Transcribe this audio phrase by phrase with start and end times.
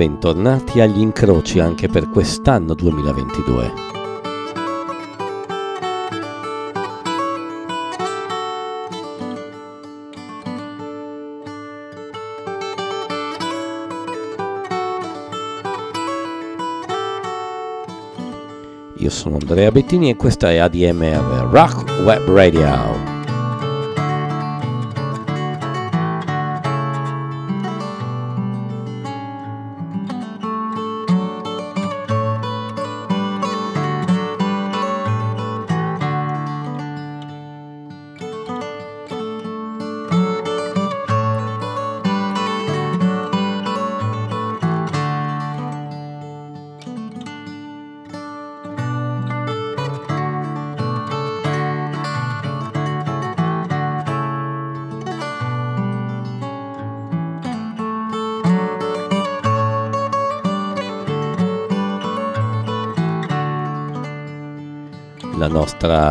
[0.00, 3.72] bentornati agli incroci anche per quest'anno 2022.
[18.96, 23.19] Io sono Andrea Bettini e questa è ADMR Rock Web Radio.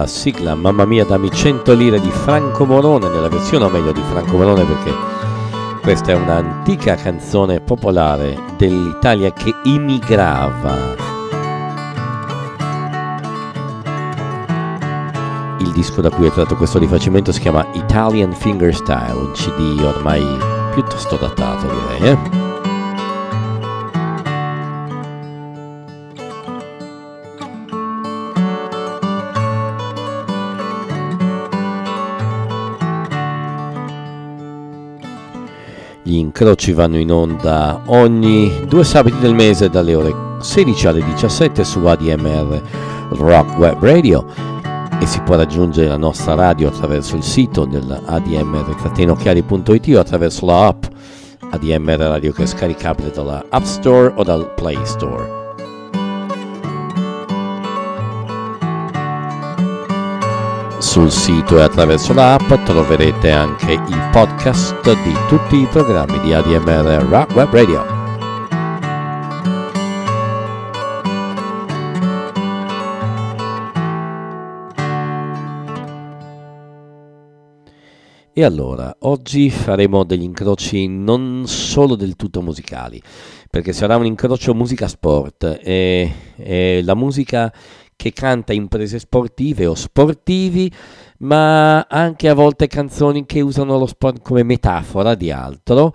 [0.07, 4.37] Sigla Mamma mia dammi 100 lire di Franco Morone nella versione o meglio di Franco
[4.37, 4.93] Morone perché
[5.81, 10.95] questa è un'antica canzone popolare dell'Italia che immigrava.
[15.59, 20.23] Il disco da cui è tratto questo rifacimento si chiama Italian Fingerstyle, un CD ormai
[20.73, 22.11] piuttosto datato direi.
[22.11, 22.38] Eh?
[36.29, 41.83] Incroci vanno in onda ogni due sabati del mese dalle ore 16 alle 17 su
[41.83, 42.61] ADMR
[43.09, 44.23] Rock Web Radio
[44.99, 50.83] e si può raggiungere la nostra radio attraverso il sito dell'admr-chiari.it o attraverso la app
[51.49, 55.38] ADMR Radio che è scaricabile dalla App Store o dal Play Store.
[60.89, 67.05] Sul sito e attraverso l'app troverete anche i podcast di tutti i programmi di ADMR
[67.07, 67.85] Rock Web Radio.
[78.33, 82.99] E allora, oggi faremo degli incroci non solo del tutto musicali,
[83.47, 87.53] perché sarà un incrocio musica-sport e, e la musica
[87.99, 90.71] che canta imprese sportive o sportivi,
[91.17, 95.93] ma anche a volte canzoni che usano lo sport come metafora di altro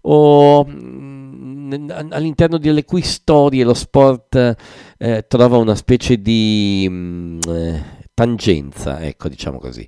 [0.00, 4.56] o mm, all'interno delle cui storie lo sport
[4.98, 9.86] eh, trova una specie di mh, mm, eh, tangenza, ecco diciamo così.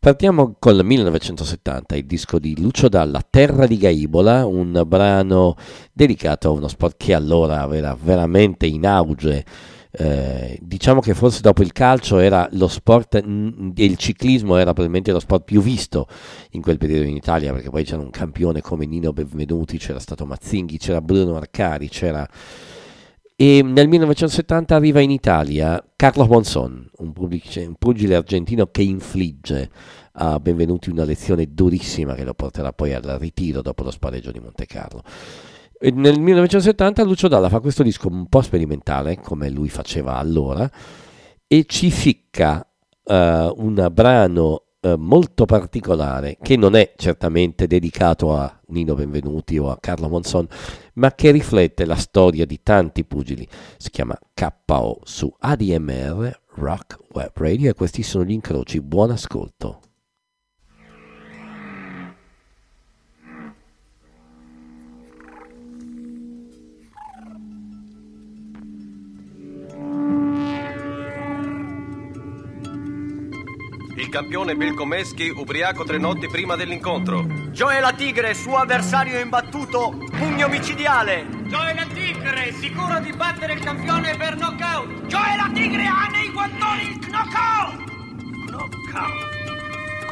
[0.00, 5.54] Partiamo col 1970, il disco di Lucio Dalla, Terra di Gaibola, un brano
[5.92, 9.44] dedicato a uno sport che allora era veramente in auge
[9.90, 15.12] eh, diciamo che forse dopo il calcio era lo sport e il ciclismo era probabilmente
[15.12, 16.06] lo sport più visto
[16.50, 20.26] in quel periodo in Italia perché poi c'era un campione come Nino Benvenuti, c'era stato
[20.26, 22.28] Mazzinghi, c'era Bruno Arcari, c'era...
[23.40, 29.70] E nel 1970 arriva in Italia Carlos Monzon, un, un pugile argentino che infligge
[30.20, 34.40] a Benvenuti una lezione durissima che lo porterà poi al ritiro dopo lo spareggio di
[34.40, 35.02] Monte Carlo.
[35.80, 40.68] E nel 1970 Lucio Dalla fa questo disco un po' sperimentale, come lui faceva allora,
[41.46, 42.66] e ci ficca
[43.04, 49.70] uh, un brano uh, molto particolare, che non è certamente dedicato a Nino Benvenuti o
[49.70, 50.48] a Carlo Monson,
[50.94, 53.46] ma che riflette la storia di tanti pugili.
[53.76, 58.80] Si chiama KO su ADMR Rock Web Radio e questi sono gli incroci.
[58.80, 59.87] Buon ascolto.
[73.98, 77.26] Il campione Bill Komesky ubriaco tre notti prima dell'incontro.
[77.50, 81.26] Joe la Tigre, suo avversario imbattuto, pugno micidiale.
[81.48, 85.06] Joe la Tigre, sicuro di battere il campione per knockout.
[85.06, 87.86] Joe la Tigre ha nei guantoni il knockout.
[88.46, 89.36] Knockout.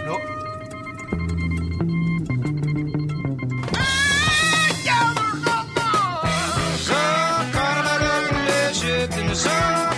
[0.04, 0.34] No.
[9.36, 9.95] sun.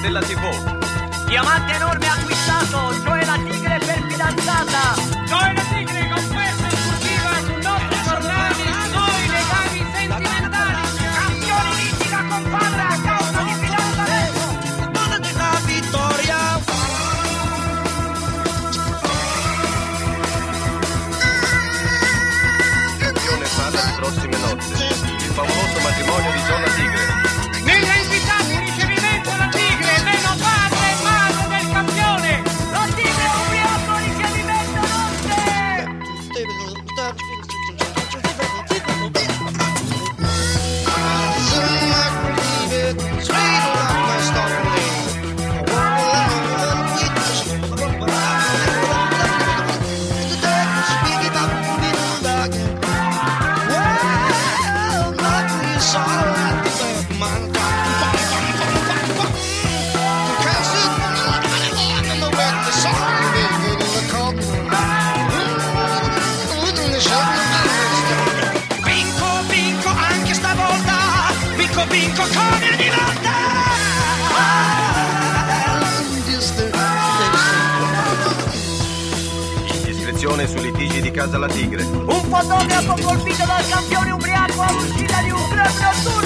[0.00, 0.22] Candela
[1.28, 1.89] Diamante no
[81.20, 81.82] casa la tigre.
[81.82, 86.19] Un fotografo colpito dal campione ubriaco all'uscita di un club notturno.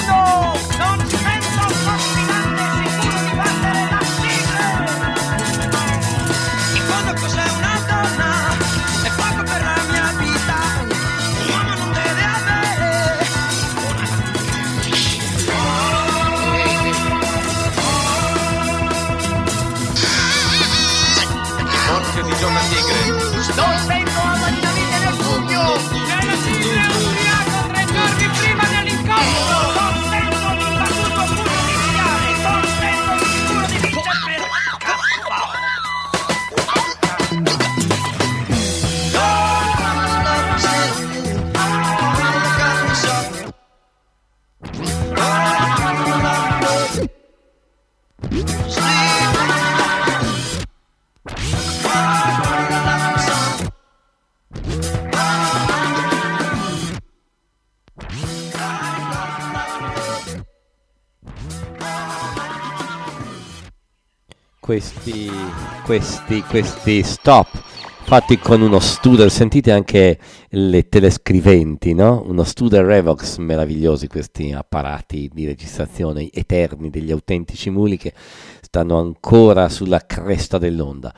[65.85, 67.63] Questi, questi stop
[68.05, 72.23] fatti con uno Studer, sentite anche le telescriventi, no?
[72.27, 78.15] Uno Studer Revox meravigliosi questi apparati di registrazione eterni degli autentici muli che
[78.63, 81.15] stanno ancora sulla cresta dell'onda.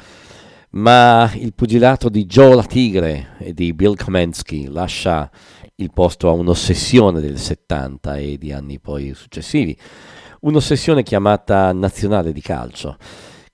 [0.71, 5.31] Ma il pugilato di Joe la Tigre e di Bill Kamensky lascia
[5.77, 9.77] il posto a un'ossessione del 70 e di anni poi successivi,
[10.41, 12.97] un'ossessione chiamata Nazionale di Calcio.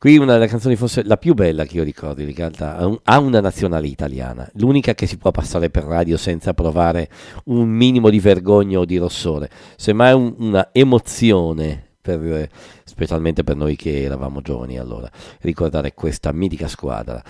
[0.03, 2.99] Qui una delle canzoni forse la più bella che io ricordi, in realtà, ha un-
[3.05, 7.09] ha una nazionale italiana, l'unica che si può passare per radio senza provare
[7.45, 12.49] un minimo di vergogna o di rossore, semmai un- una emozione, per,
[12.83, 15.09] specialmente per noi che eravamo giovani allora,
[15.43, 17.23] ricordare questa mitica squadra.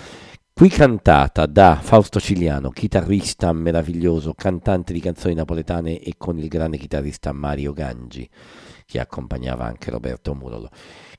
[0.55, 6.79] Qui cantata da Fausto Cigliano, chitarrista meraviglioso, cantante di canzoni napoletane e con il grande
[6.79, 8.27] chitarrista Mario Gangi,
[8.87, 10.71] che accompagnava anche Roberto Murolo.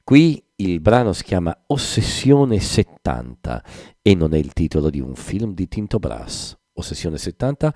[0.03, 3.63] Qui il brano si chiama Ossessione 70
[4.01, 6.58] e non è il titolo di un film di Tinto Brass.
[6.74, 7.74] Ossessione 70,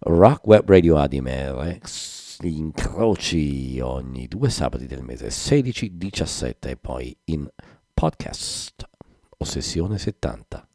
[0.00, 1.78] Rock Web Radio Adimer,
[2.38, 7.48] gli incroci ogni due sabati del mese, 16, 17 e poi in
[7.94, 8.88] podcast.
[9.38, 10.68] Ossessione 70.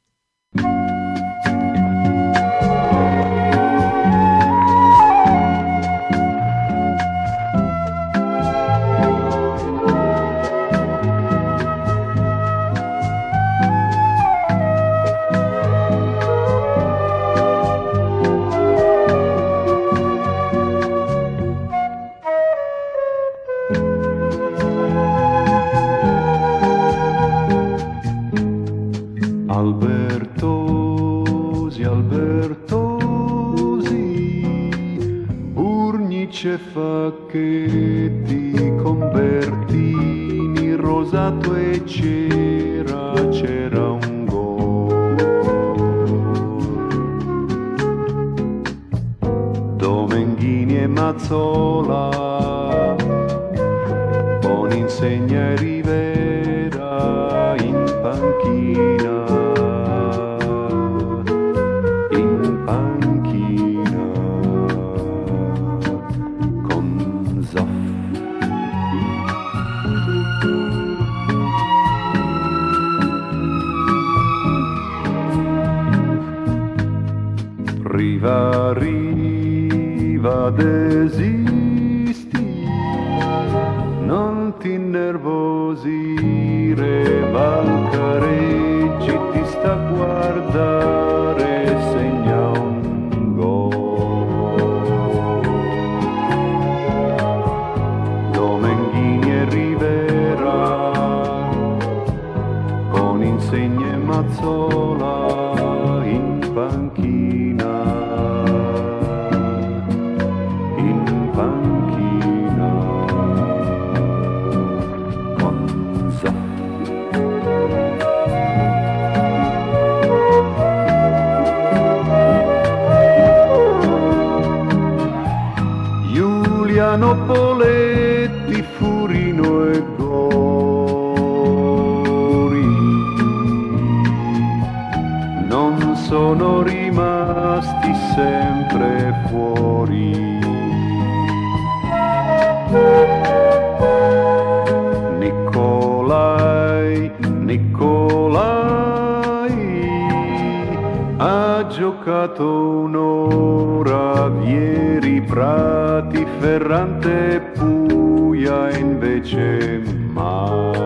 [156.38, 159.82] Ferrante e invece
[160.14, 160.78] mai.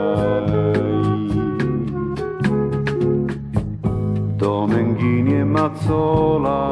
[4.36, 6.70] Domenghini e Mazzola,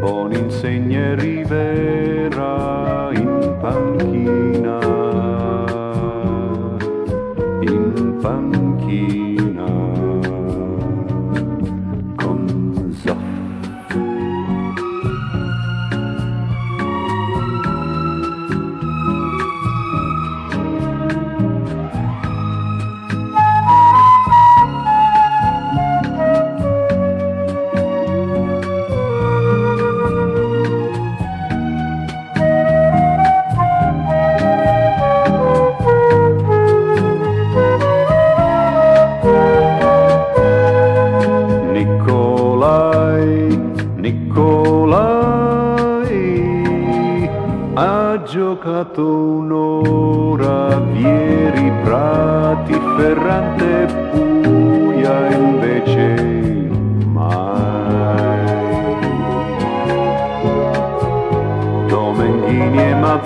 [0.00, 2.19] Boninsegne e Rivera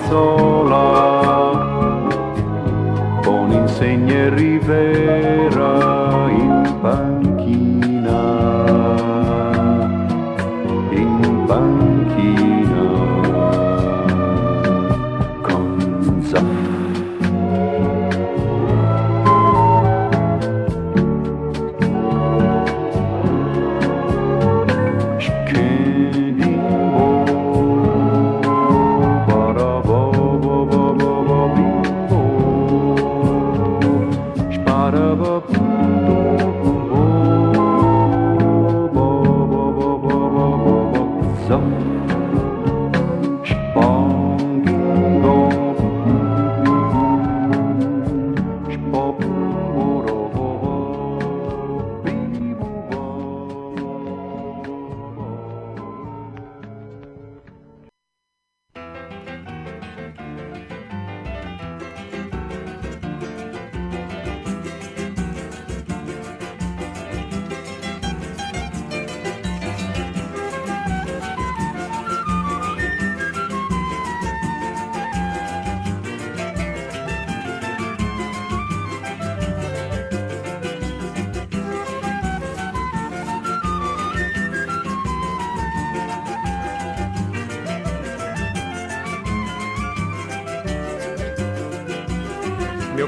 [0.04, 1.50] Mazzola
[3.22, 4.28] con insegne e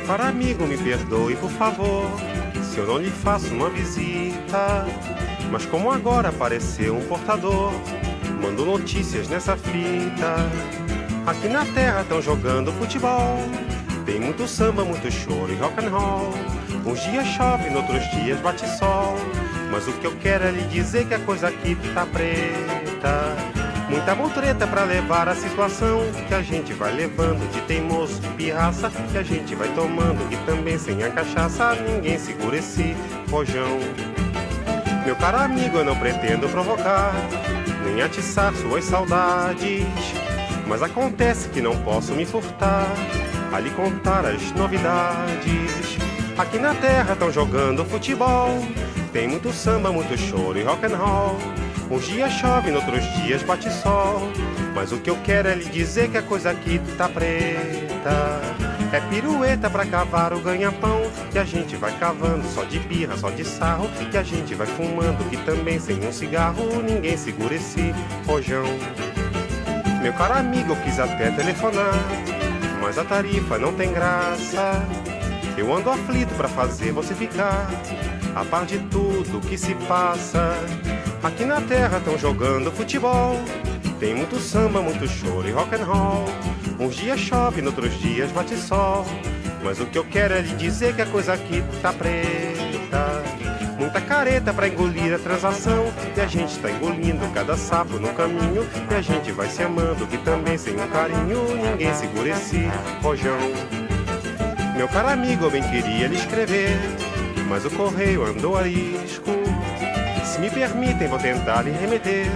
[0.07, 2.09] Caro amigo, me perdoe, por favor,
[2.63, 4.87] se eu não lhe faço uma visita.
[5.51, 7.73] Mas como agora apareceu um portador,
[8.41, 10.37] mando notícias nessa fita.
[11.27, 13.37] Aqui na terra estão jogando futebol.
[14.05, 16.33] Tem muito samba, muito choro e rock and roll.
[16.87, 19.17] Uns dias chove, noutros dias bate sol.
[19.73, 23.46] Mas o que eu quero é lhe dizer que a coisa aqui tá preta.
[23.89, 28.91] Muita mutreta pra levar a situação que a gente vai levando de teimoso, de pirraça,
[28.91, 32.97] que a gente vai tomando e também sem a cachaça ninguém segura esse
[33.31, 33.79] rojão.
[35.05, 37.13] Meu caro amigo, eu não pretendo provocar,
[37.85, 39.87] nem atiçar suas saudades,
[40.67, 42.89] mas acontece que não posso me furtar
[43.53, 45.97] a lhe contar as novidades.
[46.37, 48.49] Aqui na terra estão jogando futebol,
[49.13, 51.66] tem muito samba, muito choro e rock and roll.
[51.91, 54.21] Uns dias chove, noutros dias bate sol.
[54.75, 58.41] Mas o que eu quero é lhe dizer que a coisa aqui tá preta.
[58.93, 61.03] É pirueta pra cavar o ganha-pão.
[61.31, 63.89] Que a gente vai cavando só de birra, só de sarro.
[64.11, 67.95] Que a gente vai fumando, que também sem um cigarro ninguém segura esse
[68.27, 68.67] rojão.
[70.03, 71.95] Meu caro amigo, eu quis até telefonar.
[72.83, 74.83] Mas a tarifa não tem graça.
[75.57, 77.69] Eu ando aflito pra fazer você ficar
[78.35, 80.55] a par de tudo que se passa.
[81.23, 83.37] Aqui na terra tão jogando futebol.
[83.99, 86.25] Tem muito samba, muito choro e rock and roll.
[86.79, 89.05] Uns dias chove, noutros dias bate sol.
[89.65, 93.23] Mas o que eu quero é lhe dizer que a coisa aqui tá preta.
[93.79, 95.93] Muita careta pra engolir a transação.
[96.17, 98.67] E a gente tá engolindo cada sapo no caminho.
[98.91, 102.69] E a gente vai se amando, que também sem um carinho ninguém segura esse
[103.03, 103.39] rojão.
[104.77, 106.77] Meu caro amigo, eu bem queria lhe escrever,
[107.49, 109.46] mas o correio andou arisco.
[110.39, 112.27] Me permitem, vou tentar lhe remeter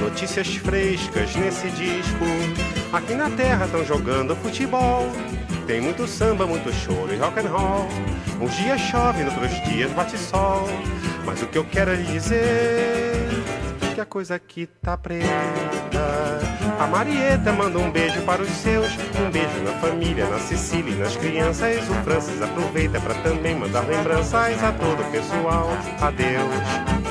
[0.00, 2.24] notícias frescas nesse disco.
[2.92, 5.06] Aqui na terra estão jogando futebol.
[5.66, 7.86] Tem muito samba, muito choro e rock and roll.
[8.40, 10.66] Uns dias chove, noutros dias bate sol.
[11.24, 13.28] Mas o que eu quero é lhe dizer
[13.94, 15.28] que a coisa aqui tá preta.
[16.78, 18.86] A Marieta manda um beijo para os seus,
[19.20, 21.88] um beijo na família, na Sicília e nas crianças.
[21.88, 25.68] O Francis aproveita para também mandar lembranças a todo o pessoal.
[26.00, 27.07] Adeus.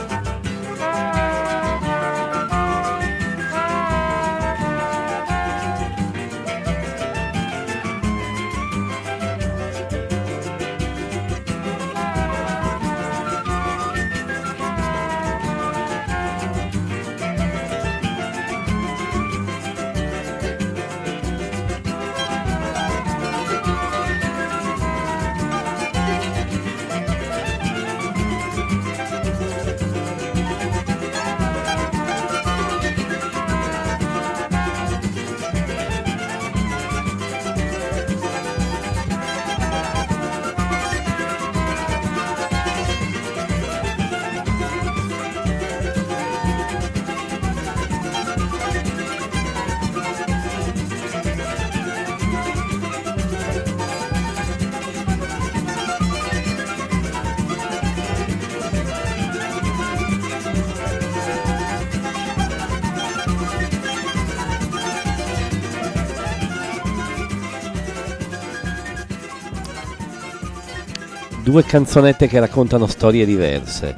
[71.58, 73.96] Due canzonette che raccontano storie diverse.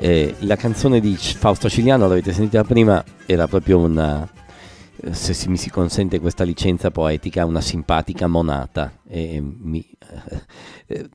[0.00, 4.28] Eh, la canzone di Fausto Ciliano, l'avete sentita prima, era proprio una,
[5.12, 8.92] se si, mi si consente questa licenza poetica, una simpatica monata.
[9.06, 9.86] E mi,
[10.86, 11.08] eh,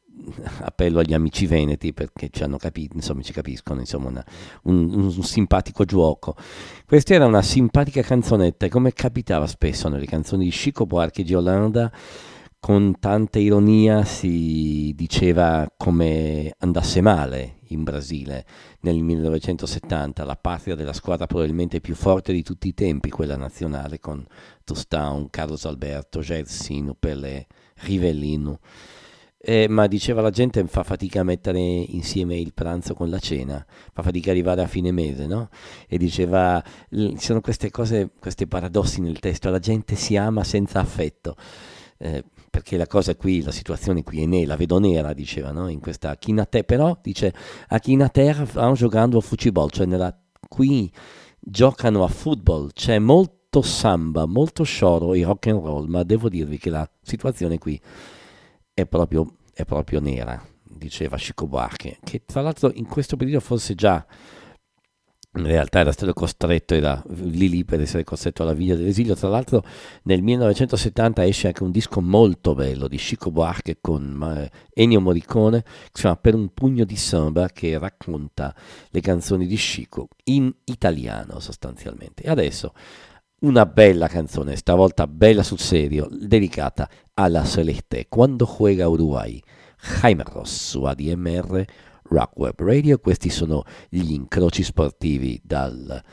[0.61, 4.25] appello agli amici veneti perché ci hanno capito, insomma ci capiscono, insomma una,
[4.63, 6.37] un, un, simpatico gioco.
[6.85, 11.91] Questa era una simpatica canzonetta come capitava spesso nelle canzoni di Chico Buarchi di Olanda,
[12.59, 18.45] con tanta ironia si diceva come andasse male in Brasile
[18.81, 23.99] nel 1970, la patria della squadra probabilmente più forte di tutti i tempi, quella nazionale,
[23.99, 24.25] con
[24.63, 28.59] Tostão, Carlos Alberto, Gersino, Pelé, Rivellino.
[29.41, 33.65] Eh, ma diceva la gente fa fatica a mettere insieme il pranzo con la cena,
[33.93, 35.49] fa fatica arrivare a fine mese, no?
[35.87, 40.81] E diceva, ci sono queste cose, questi paradossi nel testo, la gente si ama senza
[40.81, 41.37] affetto.
[41.97, 45.67] Eh, perché la cosa qui, la situazione qui è nera, la vedo nera, diceva, no?
[45.67, 47.33] in questa Chinate, però dice
[47.67, 50.91] a Chinaterra stanno giocando a football, cioè nella, qui
[51.39, 56.57] giocano a football, c'è molto samba, molto scioro e rock and roll, ma devo dirvi
[56.57, 57.79] che la situazione qui
[58.73, 63.75] è proprio, è proprio nera, diceva Chico Buarque, che tra l'altro in questo periodo forse
[63.75, 64.05] già
[65.39, 69.15] in realtà era stato costretto, era lì lì per essere costretto alla via dell'esilio.
[69.15, 69.63] Tra l'altro
[70.03, 76.01] nel 1970 esce anche un disco molto bello di Chico Buarque con Ennio Morricone, si
[76.01, 78.53] chiama Per un pugno di samba, che racconta
[78.89, 82.23] le canzoni di Chico in italiano sostanzialmente.
[82.23, 82.73] E adesso
[83.41, 89.41] una bella canzone, stavolta bella sul serio, dedicata alla Celeste, quando juega Uruguay.
[89.81, 91.65] Jaime Ross su ADMR
[92.09, 92.99] Rock Web Radio.
[92.99, 96.03] Questi sono gli incroci sportivi dal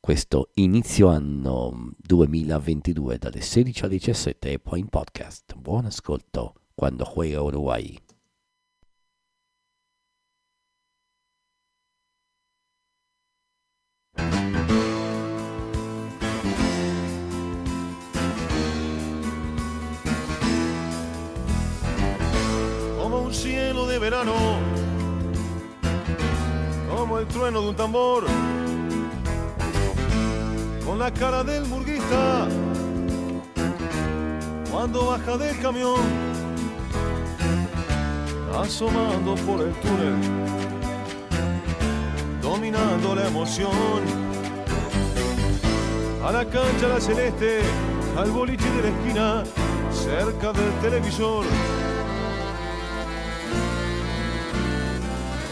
[0.00, 5.54] questo inizio anno 2022 dalle 16 alle 17 e poi in podcast.
[5.56, 7.98] Buon ascolto quando juega Uruguay.
[22.96, 24.69] Como un cielo de verano
[27.10, 28.24] como el trueno de un tambor,
[30.86, 32.46] con la cara del murguista.
[34.70, 36.00] Cuando baja del camión,
[38.56, 40.14] asomando por el túnel,
[42.40, 43.72] dominando la emoción.
[46.24, 47.62] A la cancha la celeste,
[48.16, 49.44] al boliche de la esquina,
[49.90, 51.44] cerca del televisor.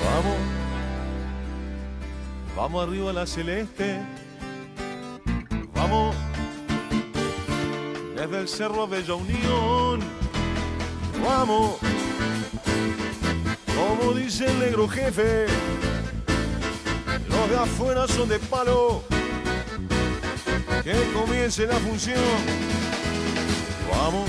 [0.04, 0.57] Vamos,
[2.58, 4.00] vamos arriba a la celeste.
[5.74, 6.14] Vamos,
[8.16, 10.00] desde el cerro Bella Unión.
[11.24, 11.76] Vamos,
[13.76, 15.46] como dice el negro jefe,
[17.28, 19.04] los de afuera son de palo.
[20.82, 22.18] Que comience la función.
[23.88, 24.28] Vamos,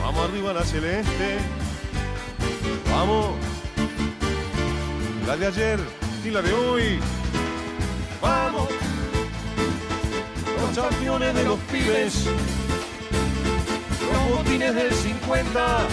[0.00, 1.38] vamos arriba a la celeste.
[2.90, 3.36] Vamos,
[5.28, 5.78] la de ayer
[6.24, 6.98] y la de hoy.
[8.22, 8.66] Vamos,
[10.58, 12.24] los campeones de los pibes,
[14.10, 15.86] los botines del 50,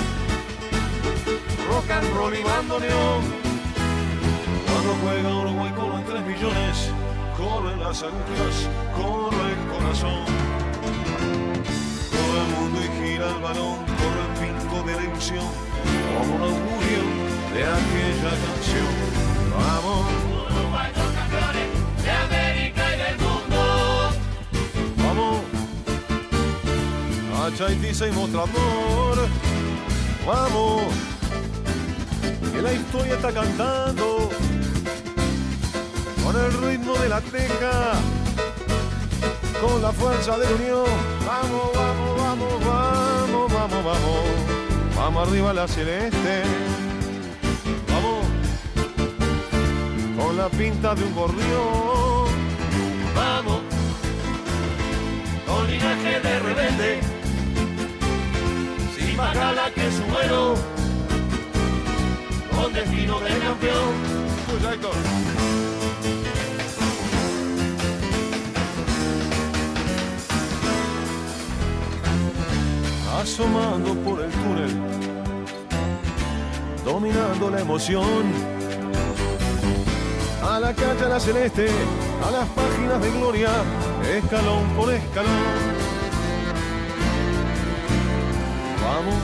[1.67, 3.23] rock and roll y bandoneón.
[4.67, 6.89] Cuando juega Uruguay corren 3 millones,
[7.35, 8.55] corren las agujas,
[8.95, 10.25] corre el corazón.
[12.15, 15.47] Corre el mundo y gira el balón, corre el pico de la ilusión,
[16.17, 17.24] como un augurio
[17.55, 18.93] de aquella canción.
[19.55, 20.05] Vamos.
[20.51, 21.69] Uruguay campeones
[22.03, 23.61] de América y del mundo.
[24.97, 25.41] Vamos
[27.31, 29.29] a Mostrador.
[30.27, 30.81] Vamos,
[32.51, 34.29] que la historia está cantando
[36.23, 37.93] con el ritmo de la teca,
[39.61, 40.85] con la fuerza de la unión.
[41.25, 44.55] Vamos, vamos, vamos, vamos, vamos, vamos.
[44.97, 46.43] Vamos arriba la celeste.
[50.35, 52.25] Con la pinta de un gorrión.
[53.15, 53.61] Vamos,
[55.47, 56.99] con linaje de rebelde,
[58.97, 60.55] sin más gala que su vuelo,
[62.53, 64.15] con destino de campeón.
[64.73, 64.95] Héctor.
[73.21, 74.81] Asomando por el túnel,
[76.83, 78.54] dominando la emoción.
[80.55, 81.67] A la calle a la celeste,
[82.25, 83.49] a las páginas de gloria,
[84.09, 85.33] escalón por escalón.
[88.81, 89.15] Vamos,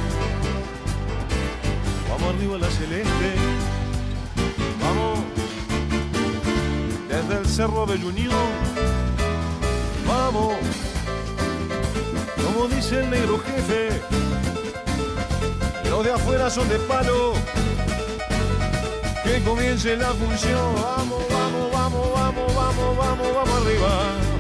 [2.10, 3.36] vamos arriba a la celeste.
[4.82, 5.20] Vamos,
[7.08, 8.50] desde el cerro de Unión.
[10.06, 10.56] Vamos,
[12.44, 14.02] como dice el negro jefe,
[15.90, 17.36] los de afuera son de palo.
[19.32, 20.76] Que comience la función.
[20.76, 23.92] Vamos, vamos, vamos, vamos, vamos, vamos, vamos arriba.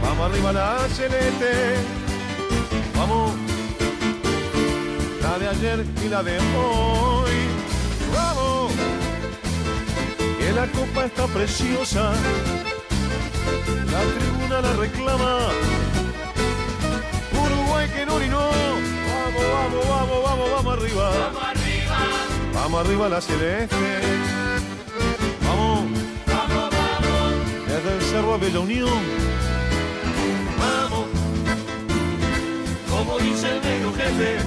[0.03, 1.51] Vamos arriba la celeste.
[2.97, 3.31] Vamos,
[5.21, 7.31] la de ayer y la de hoy.
[8.13, 8.73] Vamos
[10.39, 12.11] que la copa está preciosa,
[13.93, 15.37] la tribuna la reclama.
[17.45, 18.49] Uruguay que no no,
[19.13, 21.11] vamos, vamos, vamos, vamos, vamos arriba.
[21.11, 21.97] Vamos arriba,
[22.53, 24.40] Vamos arriba la celeste.
[27.81, 28.89] Vamos, desde el cerro a Bella Unión.
[30.57, 31.05] vamos,
[32.89, 34.37] como dice el negro jefe,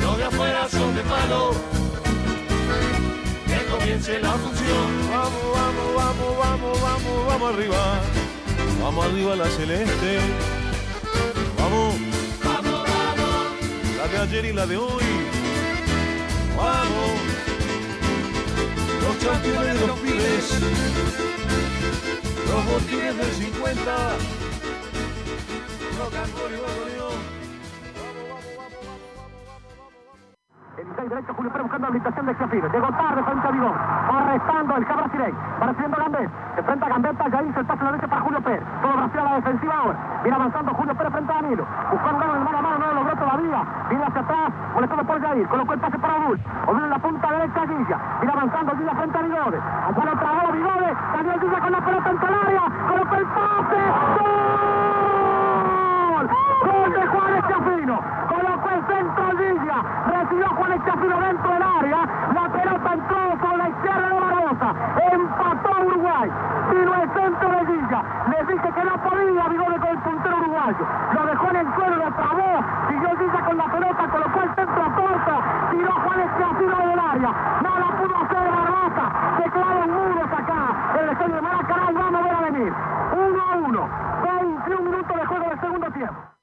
[0.00, 1.52] los de afuera son de palo.
[3.46, 5.10] Que comience la función.
[5.10, 8.00] Vamos, vamos, vamos, vamos, vamos, vamos arriba.
[8.82, 10.18] Vamos arriba la celeste.
[11.58, 11.94] Vamos,
[12.44, 15.04] Vamos, vamos, la de ayer y la de hoy.
[16.56, 17.20] Vamos,
[19.06, 20.50] los campeones de los pibes,
[22.48, 24.16] los botines del 50.
[25.98, 26.85] Rock and roll
[31.06, 32.68] 16 derecho, Julio Pérez buscando habilitación de Chiafino.
[32.68, 33.74] Llegó tarde frente a Vigón.
[33.76, 35.34] Arrestando el cabra Sirey.
[35.60, 36.30] Va recibiendo Gambet.
[36.56, 37.28] Enfrenta a Gambetta.
[37.28, 38.64] Ya hizo el pase a la derecha para Julio Pérez.
[38.82, 39.98] Todo Brasil a la defensiva ahora.
[40.22, 41.66] Viene avanzando Julio Pérez frente a Danilo.
[41.90, 42.78] Buscando un mano a mano.
[42.78, 43.62] No lo logró todavía.
[43.88, 44.52] Viene hacia atrás.
[44.74, 45.48] Molestado por Jair.
[45.48, 46.40] Colocó el pase para Bull.
[46.66, 47.98] Obvió en la punta derecha a Guilla.
[48.20, 49.58] Viene avanzando Guilla frente a Vigode.
[49.86, 50.96] Allá lo trabó Vigode.
[51.14, 52.62] Daniel Guilla con la pelota en área.
[52.88, 53.78] Colocó el pase.
[56.10, 56.26] ¡Gol!
[56.66, 58.25] ¡Gol de Juárez Chafino!
[59.36, 61.98] Villa, recibió Juan Estafilo dentro del área,
[62.34, 64.74] la pelota entró con la izquierda de Barbosa,
[65.12, 66.30] empató Uruguay,
[66.70, 70.86] vino el centro de Villa, le dije que no podía, Vigore con el puntero uruguayo,
[71.12, 74.82] lo dejó en el suelo, lo trabó, siguió Villa con la pelota, colocó el centro
[74.82, 75.34] a corto,
[75.70, 81.08] tiró Juan Estafilo del área, no la pudo hacer Barbosa, se quedaron muros acá, el
[81.10, 82.72] estadio de Maracaná vamos a ver a venir,
[83.12, 83.88] 1 a 1,
[84.40, 86.36] 21 minutos de juego del segundo tiempo.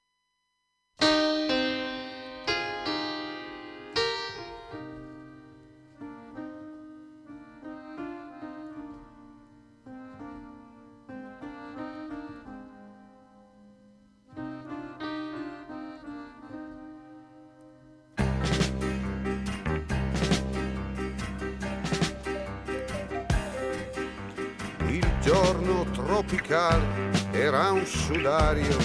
[28.14, 28.78] Sudario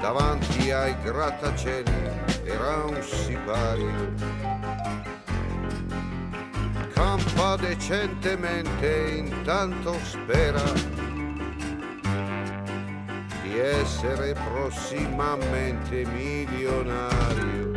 [0.00, 1.92] davanti ai grattacieli
[2.44, 4.12] era un sipario.
[6.92, 10.62] Campa decentemente intanto spera
[13.42, 17.72] di essere prossimamente milionario.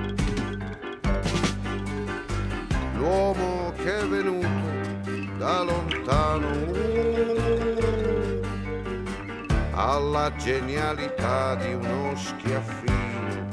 [2.94, 4.76] L'uomo che è venuto
[5.38, 7.37] da lontano
[9.80, 13.48] alla genialità di uno schiaffino,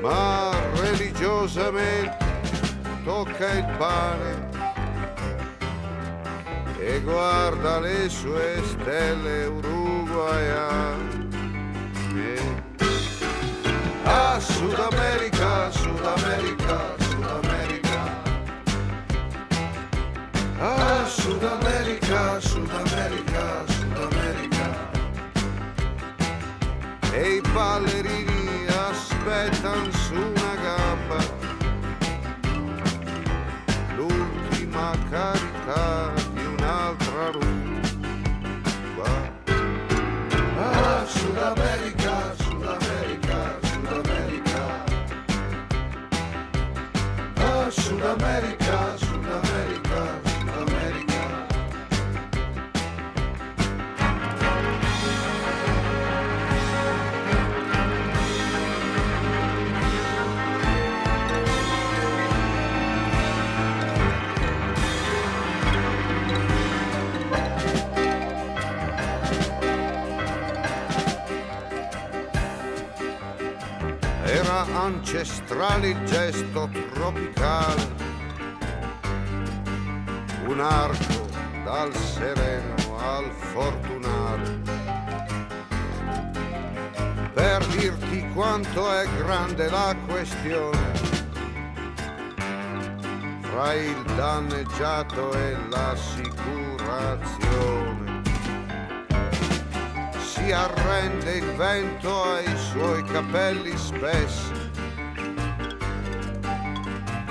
[0.00, 2.16] ma religiosamente
[3.04, 4.50] tocca il pane
[6.80, 11.20] e guarda le sue stelle uruguayane.
[14.04, 18.20] A Sud America, Sud America, Sud America.
[20.58, 23.71] Ah, Sud America, Sud America.
[27.14, 31.18] E i ballerini aspettano su una gamba
[33.96, 37.70] l'ultima carità di un'altra rumba.
[40.56, 44.84] Ah, Sud America, Sud America, Sud America.
[47.36, 48.61] Ah, Sud America,
[74.92, 77.88] ancestrale gesto tropicale,
[80.46, 81.26] un arco
[81.64, 84.60] dal sereno al fortunale.
[87.32, 90.92] Per dirti quanto è grande la questione
[93.40, 98.20] fra il danneggiato e l'assicurazione
[100.20, 104.61] si arrende il vento ai suoi capelli spessi.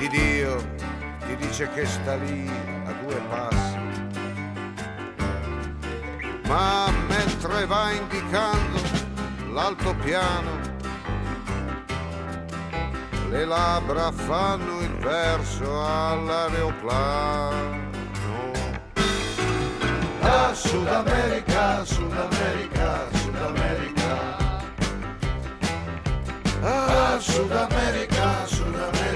[0.02, 0.58] Di Dio
[1.28, 2.50] ti dice che sta lì
[2.86, 3.78] a due passi.
[6.48, 8.82] Ma mentre va indicando
[9.52, 10.60] l'altopiano,
[13.30, 17.90] le labbra fanno il verso all'aeroplano.
[20.22, 24.36] Ah, Sud America, Sud America, Sud America.
[26.64, 29.11] Ah, Sud America, Sud America,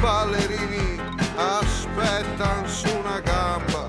[0.00, 1.00] ballerini
[1.36, 3.86] aspettano su una gamba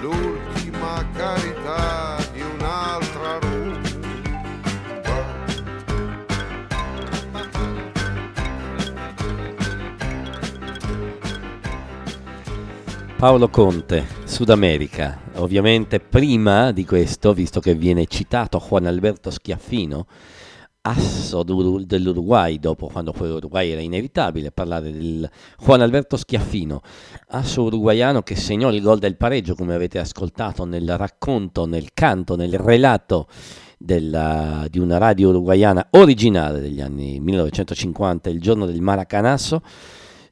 [0.00, 3.92] l'ultima carità di un'altra rumba.
[13.16, 15.18] Paolo Conte, Sud America.
[15.36, 20.06] Ovviamente prima di questo, visto che viene citato Juan Alberto Schiaffino,
[20.86, 25.28] asso dell'Uruguay, dopo quando poi l'Uruguay era inevitabile parlare del
[25.64, 26.82] Juan Alberto Schiaffino,
[27.28, 32.36] asso uruguaiano che segnò il gol del pareggio, come avete ascoltato nel racconto, nel canto,
[32.36, 33.28] nel relato
[33.78, 39.62] della- di una radio uruguaiana originale degli anni 1950, il giorno del Maracanasso,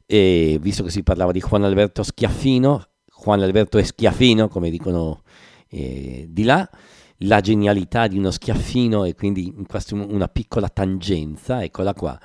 [0.05, 2.83] e visto che si parlava di Juan Alberto Schiaffino,
[3.23, 5.23] Juan Alberto Schiaffino, come dicono
[5.69, 6.69] eh, di là,
[7.23, 9.53] la genialità di uno Schiaffino e quindi
[9.91, 12.19] una piccola tangenza, eccola qua,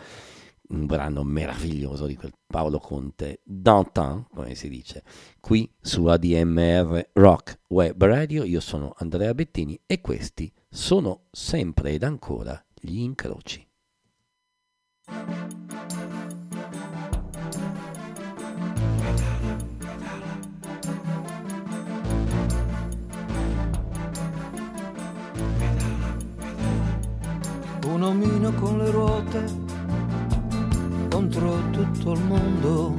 [0.68, 5.02] un brano meraviglioso di quel Paolo Conte, Dantin, come si dice,
[5.40, 12.02] qui su ADMR Rock Web Radio, io sono Andrea Bettini e questi sono sempre ed
[12.02, 13.66] ancora gli incroci.
[27.98, 29.44] Un omino con le ruote
[31.08, 32.94] contro tutto il mondo,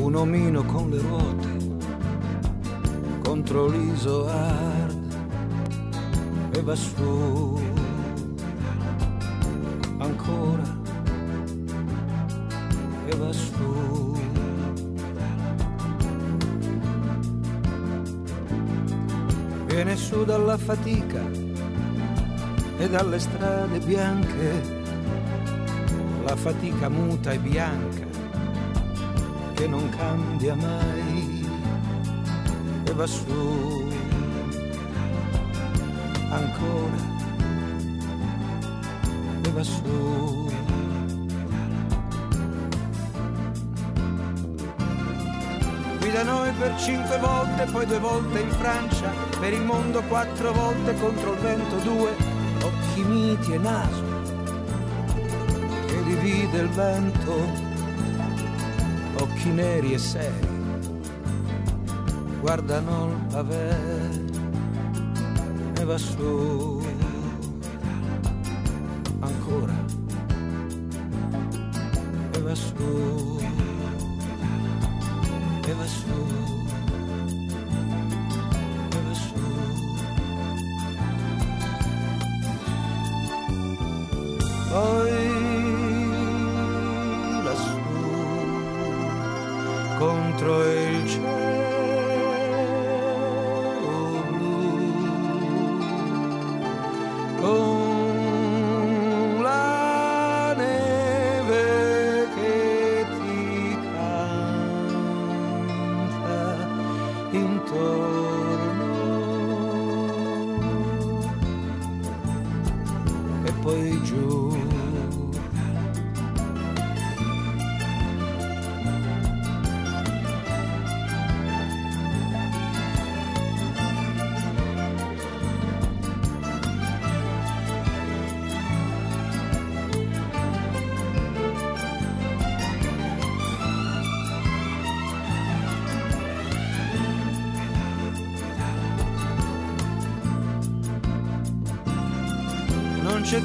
[0.00, 1.48] un omino con le ruote
[3.22, 5.14] contro l'iso hard
[6.52, 7.60] e va su
[9.98, 10.80] ancora
[13.04, 14.20] e va su.
[19.66, 21.51] Viene su dalla fatica
[22.82, 24.82] e dalle strade bianche
[26.24, 28.06] la fatica muta e bianca
[29.54, 31.48] che non cambia mai
[32.82, 33.88] e va su
[36.30, 37.10] ancora
[39.42, 40.50] e va su.
[46.00, 50.52] Qui da noi per cinque volte, poi due volte in Francia, per il mondo quattro
[50.52, 52.31] volte contro il vento due,
[53.02, 54.02] occhi miti e naso
[55.86, 57.34] che divide il vento,
[59.18, 60.48] occhi neri e seri,
[62.40, 63.78] guardano il pavè
[65.78, 66.80] e va su.
[69.20, 69.84] Ancora.
[72.32, 73.41] E va su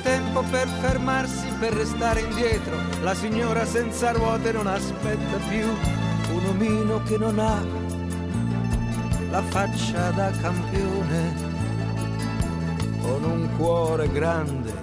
[0.07, 2.77] tempo per fermarsi, per restare indietro.
[3.01, 5.67] La signora senza ruote non aspetta più
[6.33, 7.61] un omino che non ha
[9.29, 11.35] la faccia da campione,
[13.01, 14.73] con un cuore grande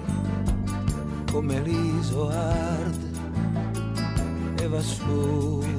[1.31, 3.03] come l'iso hard
[4.59, 5.74] e va su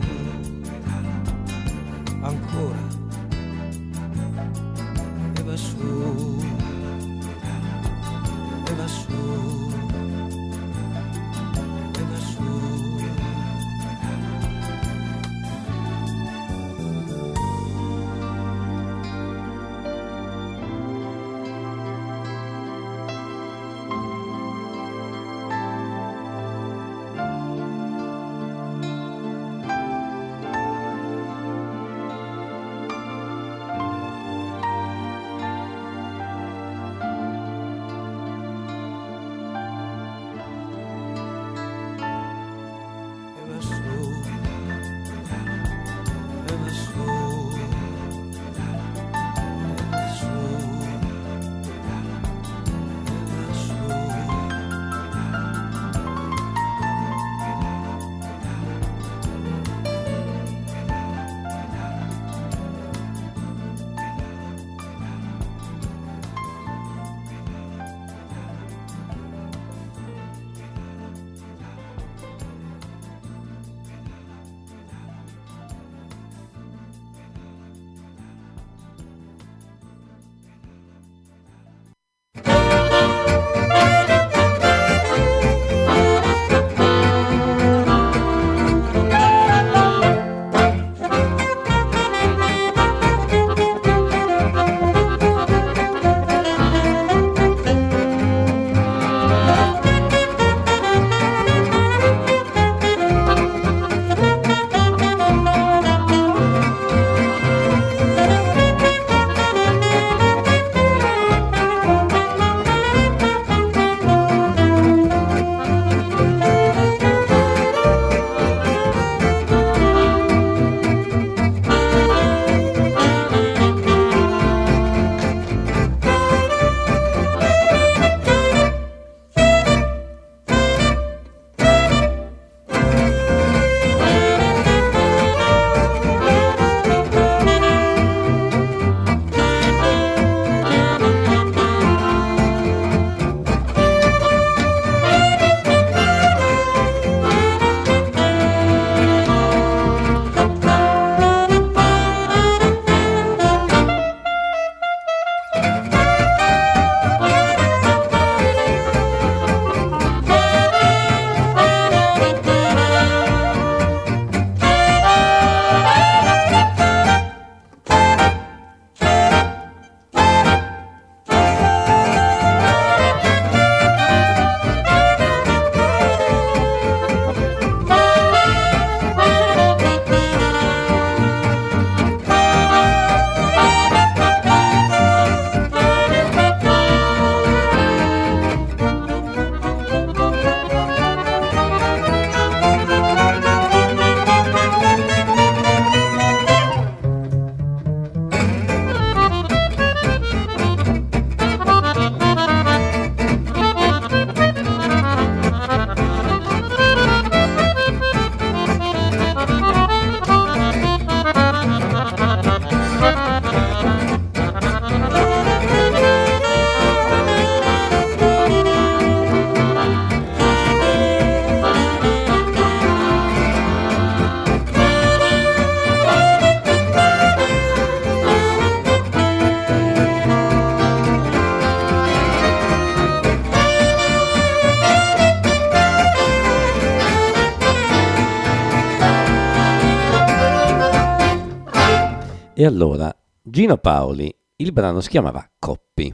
[242.67, 246.13] Allora, Gino Paoli, il brano si chiamava Coppi.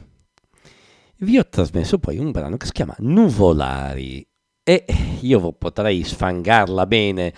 [1.16, 4.26] Vi ho trasmesso poi un brano che si chiama Nuvolari
[4.62, 4.84] e
[5.20, 7.32] io potrei sfangarla bene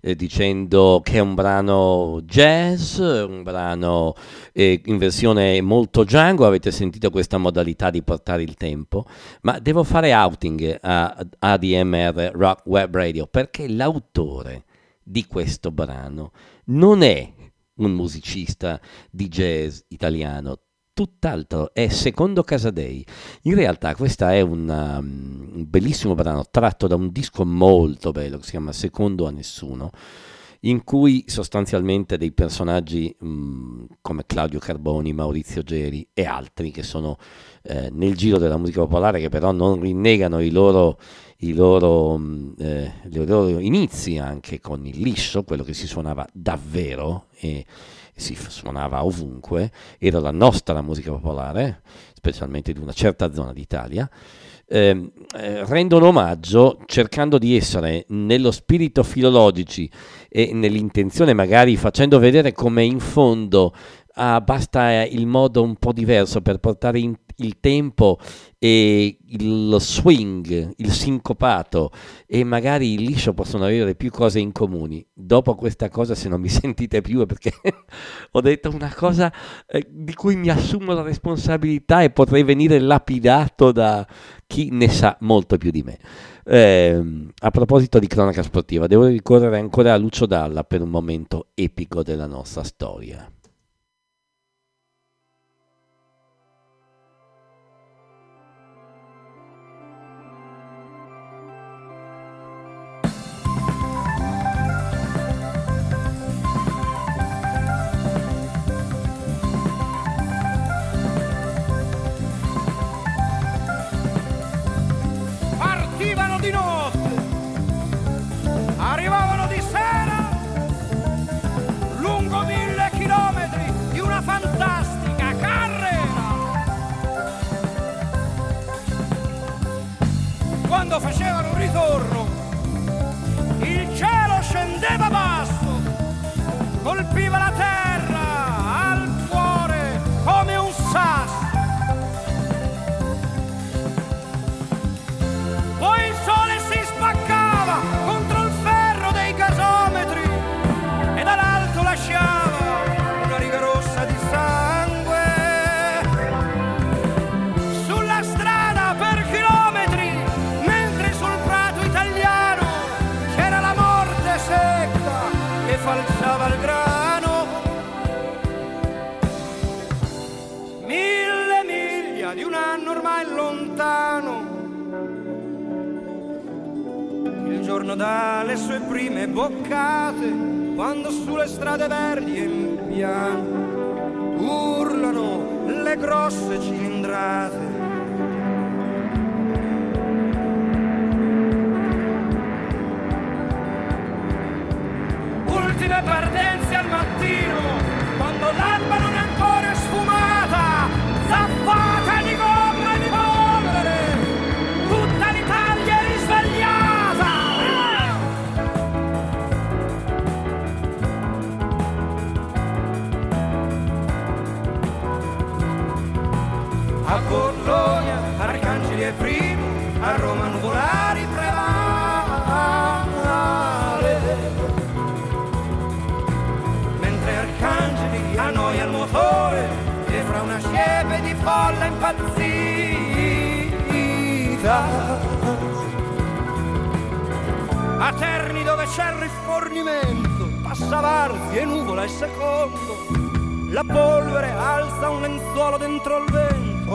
[0.00, 4.14] eh, dicendo che è un brano jazz, un brano
[4.52, 9.04] eh, in versione molto Django, avete sentito questa modalità di portare il tempo,
[9.42, 14.64] ma devo fare outing a ADMR Rock Web Radio perché l'autore
[15.02, 16.30] di questo brano
[16.66, 17.32] non è
[17.80, 20.60] un musicista di jazz italiano,
[20.92, 23.04] tutt'altro, è Secondo Casadei.
[23.42, 28.38] In realtà questo è un, um, un bellissimo brano tratto da un disco molto bello
[28.38, 29.90] che si chiama Secondo a Nessuno,
[30.60, 37.16] in cui sostanzialmente dei personaggi mh, come Claudio Carboni, Maurizio Geri e altri che sono
[37.62, 40.98] eh, nel giro della musica popolare che però non rinnegano i loro,
[41.38, 46.26] i loro, mh, eh, i loro inizi anche con il liscio, quello che si suonava
[46.32, 47.64] davvero e
[48.14, 51.80] si suonava ovunque, era la nostra musica popolare,
[52.12, 54.08] specialmente di una certa zona d'Italia,
[54.72, 59.90] eh, eh, rendono omaggio cercando di essere nello spirito filologici
[60.28, 63.74] e nell'intenzione magari facendo vedere come in fondo
[64.14, 68.18] ah, basta il modo un po' diverso per portare in, il tempo
[68.62, 71.90] e il swing, il sincopato
[72.26, 75.02] e magari il liscio possono avere più cose in comuni.
[75.14, 77.54] Dopo questa cosa, se non mi sentite più, è perché
[78.32, 79.32] ho detto una cosa
[79.66, 84.06] eh, di cui mi assumo la responsabilità e potrei venire lapidato da
[84.46, 85.98] chi ne sa molto più di me.
[86.44, 87.02] Eh,
[87.38, 92.02] a proposito di cronaca sportiva, devo ricorrere ancora a Lucio Dalla per un momento epico
[92.02, 93.26] della nostra storia.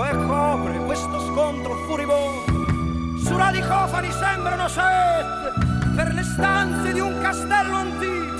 [0.04, 3.18] E copre questo scontro furibondo.
[3.24, 5.54] Su radicofani sembrano saette
[5.96, 8.34] per le stanze di un castello antico.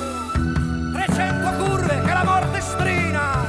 [0.92, 3.44] 300 curve che la morte strina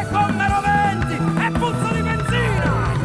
[0.00, 2.98] e gomme roventi e puzza di benzina.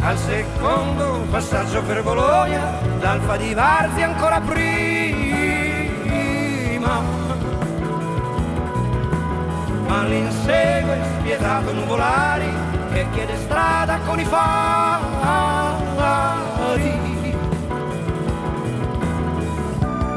[0.00, 4.71] Al secondo passaggio per Bologna, l'Alfa di Varzi ancora prima.
[9.92, 12.50] ma l'insegue spietato nuvolari
[12.94, 15.10] che chiede strada con i fari.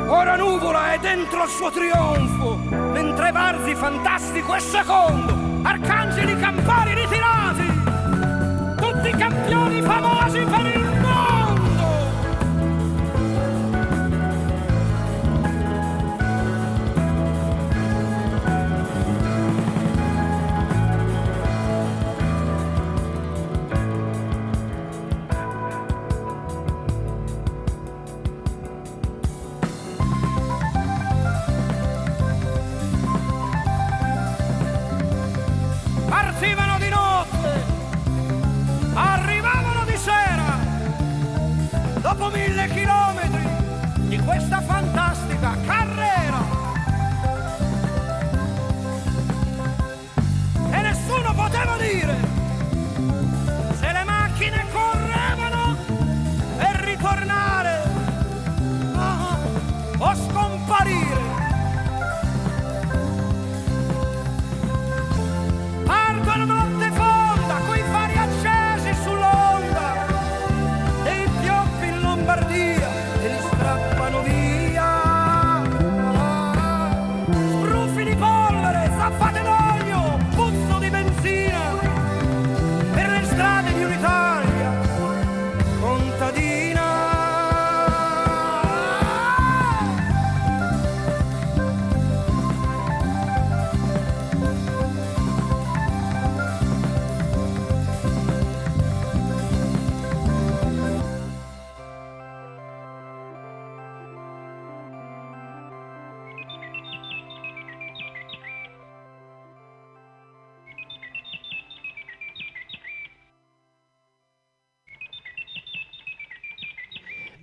[0.07, 7.81] Ora nuvola è dentro il suo trionfo, mentre Varzi fantastico è secondo, arcangeli campari ritirati,
[8.77, 10.84] tutti campioni famosi per il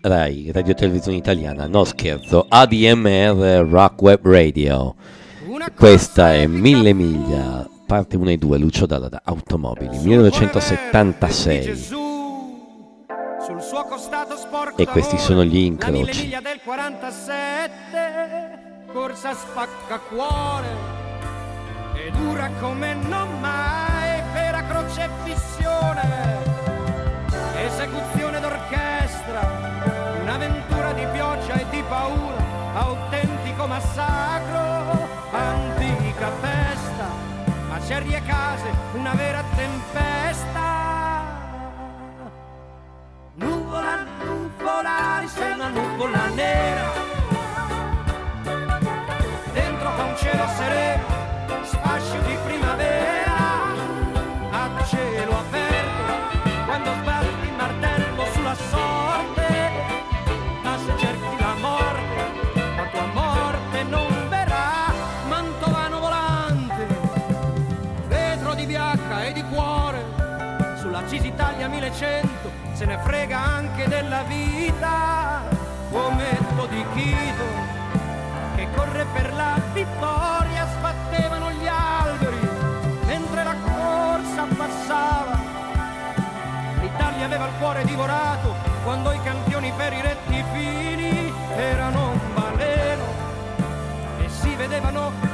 [0.05, 4.96] Rai, Radio Televisione Italiana, no scherzo, ADMR Rock Web Radio.
[5.76, 11.76] Questa è Mille Miglia, parte 1 e 2, Lucio Dalla da Automobili, 1976.
[11.76, 16.22] Sul suo costato sporco E questi sono gli La incroci.
[16.22, 20.68] miglia del 47 Corsa spacca cuore
[21.96, 26.38] E dura come non mai Per crocefissione
[27.66, 29.71] Esecuzione d'orchestra
[32.03, 32.42] paura
[32.74, 37.07] Autentico massacro Antica festa
[37.68, 40.70] Macerie e case Una vera tempesta.
[43.34, 47.21] Nuvola, nuvolari, sei una nuvola nera
[71.93, 75.43] 1100 se ne frega anche della vita
[75.90, 77.45] fumetto di Chito
[78.57, 82.49] che corre per la vittoria sbattevano gli alberi
[83.05, 85.38] mentre la corsa passava.
[86.80, 93.05] l'Italia aveva il cuore divorato quando i campioni per i rettifini erano un baleno
[94.18, 95.32] e si vedevano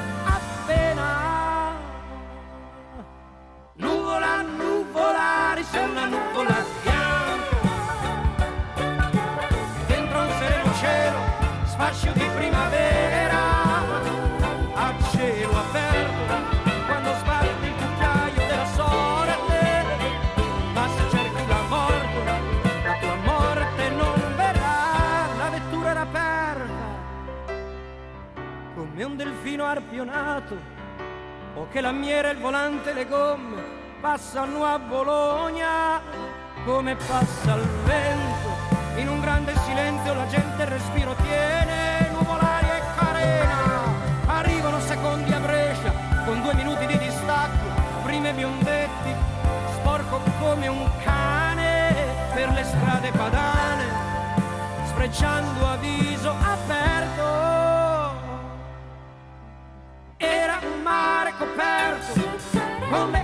[4.98, 7.56] nuvolari, sei una nuvola bianca
[9.86, 11.18] Dentro un sereno cielo,
[11.64, 13.36] sfascio di primavera.
[14.74, 16.34] A cielo aperto,
[16.86, 19.84] quando sbatti il cucchiaio della sorte
[20.72, 22.24] Ma se cerchi la morte,
[22.84, 25.26] la tua morte non verrà.
[25.36, 26.86] La vettura era aperta,
[28.74, 30.76] come un delfino arpionato
[31.54, 36.00] o che lamiera il volante le gomme passano a Bologna
[36.64, 38.76] come passa il vento.
[38.96, 43.56] In un grande silenzio la gente il respiro tiene nuvolari e carena.
[44.26, 45.92] Arrivano secondi a Brescia
[46.24, 47.66] con due minuti di distacco.
[48.04, 49.14] Prime biondetti
[49.74, 51.94] sporco come un cane
[52.34, 53.84] per le strade padane
[54.86, 57.46] sfrecciando a viso aperto.
[60.16, 62.20] Era un mare coperto
[62.90, 63.17] con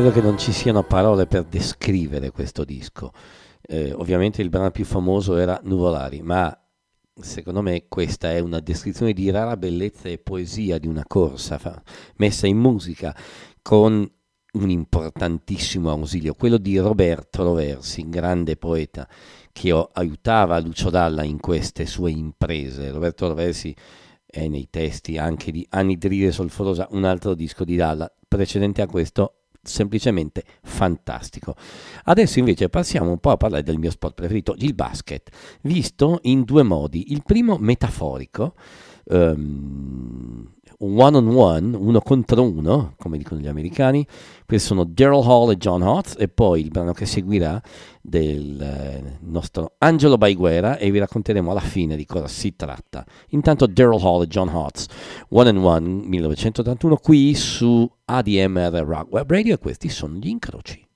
[0.00, 3.12] credo che non ci siano parole per descrivere questo disco.
[3.60, 6.56] Eh, ovviamente il brano più famoso era Nuvolari, ma
[7.20, 11.82] secondo me questa è una descrizione di rara bellezza e poesia di una corsa fa-
[12.18, 13.12] messa in musica
[13.60, 14.08] con
[14.52, 19.08] un importantissimo ausilio, quello di Roberto Roversi, grande poeta
[19.50, 22.92] che aiutava Lucio Dalla in queste sue imprese.
[22.92, 23.74] Roberto Roversi
[24.24, 29.32] è nei testi anche di Anidride Solforosa, un altro disco di Dalla precedente a questo
[29.68, 31.54] semplicemente fantastico.
[32.04, 35.30] Adesso invece passiamo un po' a parlare del mio sport preferito, il basket,
[35.62, 37.12] visto in due modi.
[37.12, 38.54] Il primo metaforico,
[39.04, 44.06] um, one on one, uno contro uno, come dicono gli americani.
[44.46, 47.60] Questi sono Daryl Hall e John Hotz e poi il brano che seguirà
[48.00, 53.04] del eh, nostro Angelo Baiguera e vi racconteremo alla fine di cosa si tratta.
[53.30, 54.86] Intanto Daryl Hall e John Hotz,
[55.30, 60.87] One and One 1981 qui su ADMR Rock Web Radio e questi sono gli incroci.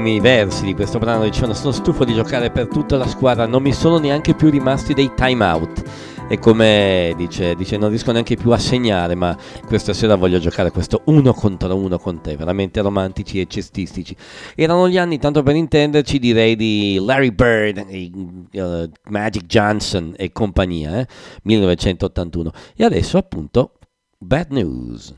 [0.00, 3.60] Primi versi di questo brano dicevano sono stufo di giocare per tutta la squadra, non
[3.60, 5.82] mi sono neanche più rimasti dei time out.
[6.26, 9.36] E come dice, dice non riesco neanche più a segnare, ma
[9.66, 14.16] questa sera voglio giocare questo uno contro uno con te, veramente romantici e cestistici.
[14.54, 18.10] Erano gli anni, tanto per intenderci, direi di Larry Bird, di,
[18.52, 21.06] uh, Magic Johnson e compagnia, eh?
[21.42, 22.52] 1981.
[22.74, 23.72] E adesso appunto
[24.16, 25.14] Bad News.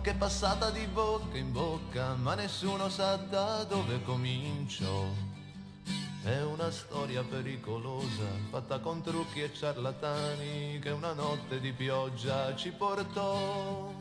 [0.00, 5.04] Che è passata di bocca in bocca, ma nessuno sa da dove cominciò.
[6.22, 12.70] È una storia pericolosa, fatta con trucchi e ciarlatani, che una notte di pioggia ci
[12.70, 13.92] portò.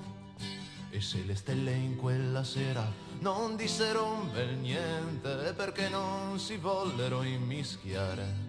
[0.90, 2.86] E se le stelle in quella sera
[3.20, 8.47] non dissero un bel niente, è perché non si vollero immischiare.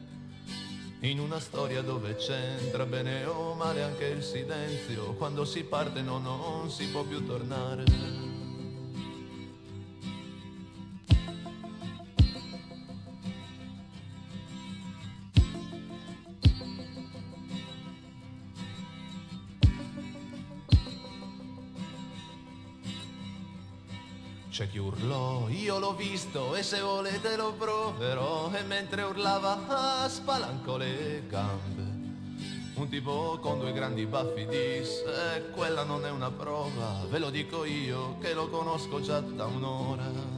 [1.03, 6.19] In una storia dove c'entra bene o male anche il silenzio, quando si parte no,
[6.19, 8.28] non si può più tornare.
[24.79, 31.25] Urlò, io l'ho visto e se volete lo proverò e mentre urlava ah, spalancò le
[31.29, 31.83] gambe.
[32.75, 37.65] Un tipo con due grandi baffi disse quella non è una prova, ve lo dico
[37.65, 40.37] io che lo conosco già da un'ora.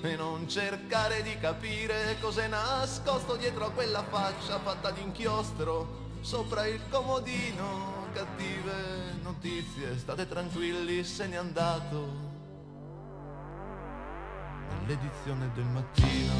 [0.00, 6.66] E non cercare di capire cos'è nascosto dietro a quella faccia fatta di inchiostro sopra
[6.66, 8.06] il comodino.
[8.12, 12.27] Cattive notizie, state tranquilli, se n'è andato
[14.88, 16.32] l'edizione del mattino.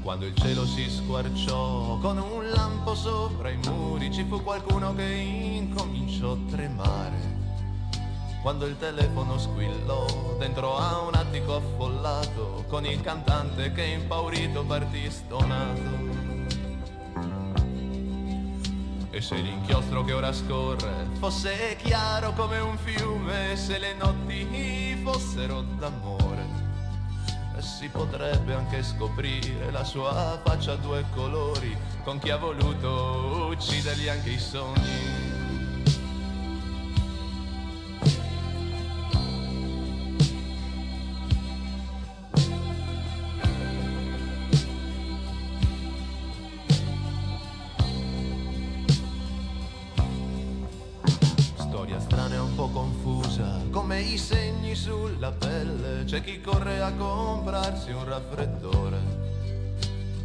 [0.00, 5.04] Quando il cielo si squarciò con un lampo sopra i muri, ci fu qualcuno che
[5.04, 7.35] incominciò a tremare.
[8.46, 15.10] Quando il telefono squillò dentro a un attico affollato con il cantante che impaurito partì
[15.10, 15.82] stonato.
[19.10, 25.62] E se l'inchiostro che ora scorre fosse chiaro come un fiume, se le notti fossero
[25.62, 26.46] d'amore,
[27.58, 34.06] si potrebbe anche scoprire la sua faccia a due colori con chi ha voluto uccidergli
[34.06, 35.35] anche i sogni.
[56.26, 58.98] Chi corre a comprarsi un raffreddore.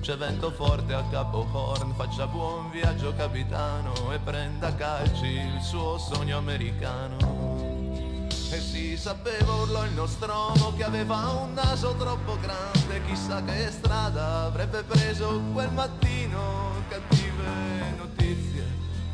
[0.02, 6.00] C'è vento forte a Capo Horn, faccia buon viaggio capitano e prenda calci il suo
[6.00, 8.28] sogno americano.
[8.50, 14.46] E si sapeva urlò il nostromo che aveva un naso troppo grande, chissà che strada
[14.46, 16.82] avrebbe preso quel mattino.
[16.90, 18.66] Cattive notizie,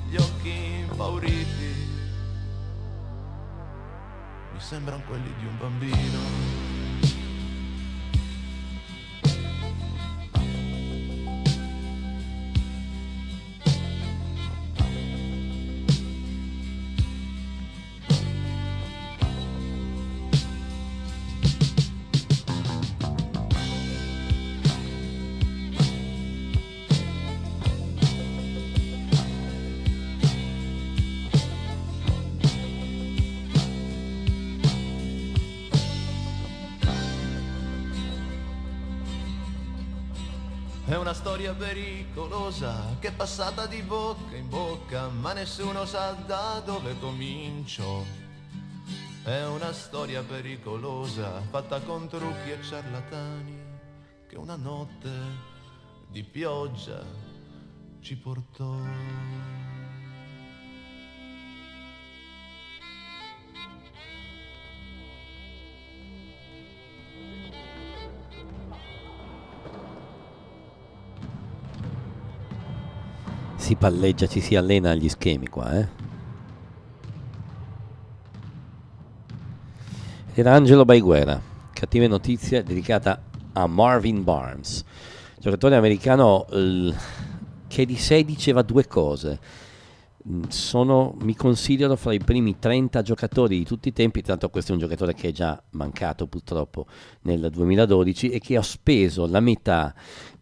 [0.10, 1.90] gli occhi impauriti,
[4.54, 6.47] mi sembrano quelli di un bambino.
[41.58, 48.04] Pericolosa che è passata di bocca in bocca, ma nessuno sa da dove cominciò.
[49.24, 53.58] È una storia pericolosa fatta con trucchi e ciarlatani
[54.28, 55.10] che una notte
[56.10, 57.04] di pioggia
[58.00, 58.76] ci portò.
[73.68, 75.88] Si palleggia, ci si allena agli schemi qua, eh.
[80.34, 81.42] Era Angelo Baiguera,
[81.74, 84.86] cattive notizie dedicata a Marvin Barnes,
[85.38, 86.46] giocatore americano
[87.68, 89.38] che di sé diceva due cose.
[90.30, 94.72] Mm, Sono, mi considero fra i primi 30 giocatori di tutti i tempi, tanto questo
[94.72, 96.86] è un giocatore che è già mancato purtroppo
[97.24, 99.94] nel 2012 e che ho speso la metà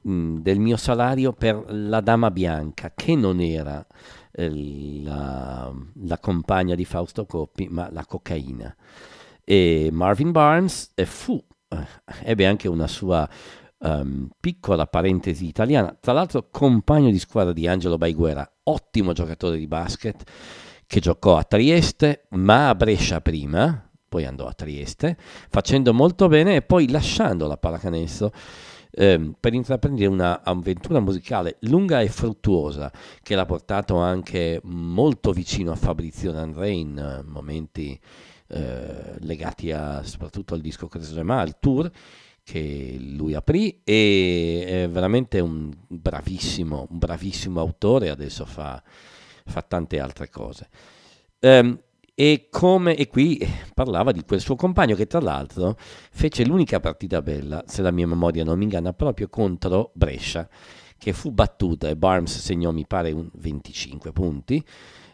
[0.06, 3.86] mh, del mio salario per la dama bianca, che non era
[4.32, 8.76] eh, la, la compagna di Fausto Coppi, ma la cocaina.
[9.43, 11.43] E Marvin Barnes eh, fu,
[12.24, 13.28] ebbe anche una sua
[13.80, 19.68] ehm, piccola parentesi italiana, tra l'altro compagno di squadra di Angelo Baiguera, ottimo giocatore di
[19.68, 20.24] basket,
[20.88, 25.18] che giocò a Trieste, ma a Brescia prima, poi andò a Trieste,
[25.49, 28.32] facendo molto bene e poi lasciando la pallacanestro
[28.96, 32.91] ehm, per intraprendere un'avventura musicale lunga e fruttuosa
[33.22, 38.00] che l'ha portato anche molto vicino a Fabrizio D'André in eh, momenti
[38.48, 41.91] eh, legati a, soprattutto al disco Cresema, al tour
[42.43, 48.82] che lui aprì e è veramente un bravissimo, un bravissimo autore, adesso fa,
[49.46, 50.70] fa tante altre cose.
[51.39, 51.80] Ehm,
[52.16, 57.22] e, come, e qui parlava di quel suo compagno che tra l'altro fece l'unica partita
[57.22, 60.47] bella, se la mia memoria non mi inganna, proprio contro Brescia,
[60.97, 64.63] che fu battuta e Barnes segnò mi pare un 25 punti,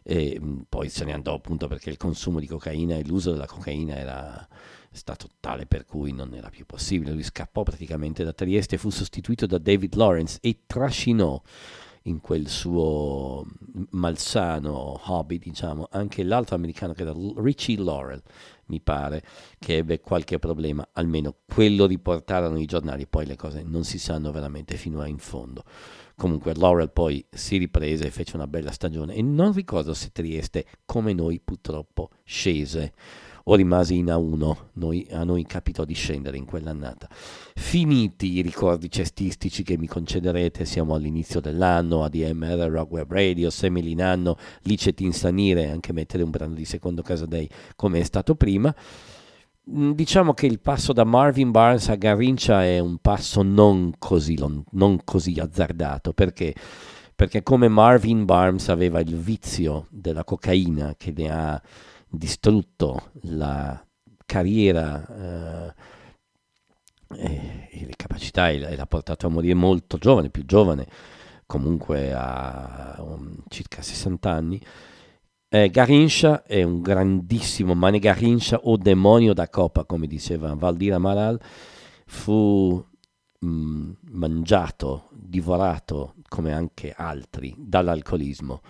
[0.04, 3.47] e mh, poi se ne andò appunto perché il consumo di cocaina e l'uso della
[3.47, 4.47] cocaina era
[4.91, 7.14] stato tale per cui non era più possibile.
[7.14, 11.41] Lui scappò praticamente da Trieste, fu sostituito da David Lawrence e trascinò
[12.04, 13.45] in quel suo
[13.91, 18.22] malsano hobby, diciamo, anche l'altro americano che era Richie Laurel,
[18.68, 19.24] mi pare,
[19.60, 24.32] che ebbe qualche problema, almeno quello riportarono i giornali, poi le cose non si sanno
[24.32, 25.64] veramente fino a in fondo.
[26.16, 30.66] Comunque Laurel poi si riprese e fece una bella stagione e non ricordo se Trieste,
[30.86, 32.93] come noi purtroppo, scese
[33.46, 37.08] o rimase in A1, noi, a noi capitò di scendere in quell'annata.
[37.10, 44.38] Finiti i ricordi cestistici che mi concederete, siamo all'inizio dell'anno, ADMR, Rock Web Radio, Semilinanno,
[44.64, 48.74] licet insanire, anche mettere un brano di secondo Casa Day come è stato prima.
[49.70, 54.38] Mm, Diciamo che il passo da Marvin Barnes a Garrincia è un passo non così,
[54.72, 56.54] non così azzardato, perché?
[57.16, 61.62] Perché come Marvin Barnes aveva il vizio della cocaina che ne ha
[62.12, 63.84] distrutto la
[64.26, 65.74] carriera eh,
[67.16, 70.88] e, e le capacità e, l'ha portato a morire molto giovane, più giovane,
[71.45, 74.62] comunque a um, circa 60 anni.
[75.53, 81.38] Eh, Garrincha è un grandissimo Mane Garrincha o demonio da copa, come diceva Valdir Amaral,
[82.05, 82.84] fu
[83.39, 88.62] mh, mangiato, divorato, come anche altri, dall'alcolismo.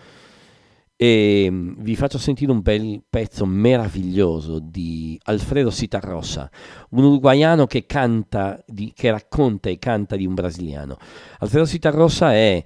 [1.03, 6.47] E mh, vi faccio sentire un bel pezzo meraviglioso di Alfredo Citarrosa,
[6.91, 10.97] un uruguaiano che canta, di- che racconta e canta di un brasiliano.
[11.39, 12.63] Alfredo Citarrosa è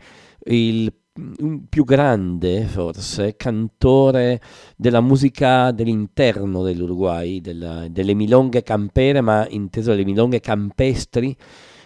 [0.47, 0.93] il
[1.39, 4.41] un più grande, forse, cantore
[4.75, 11.33] della musica dell'interno dell'Uruguay, della- delle milonghe campere, ma inteso le milonghe campestri,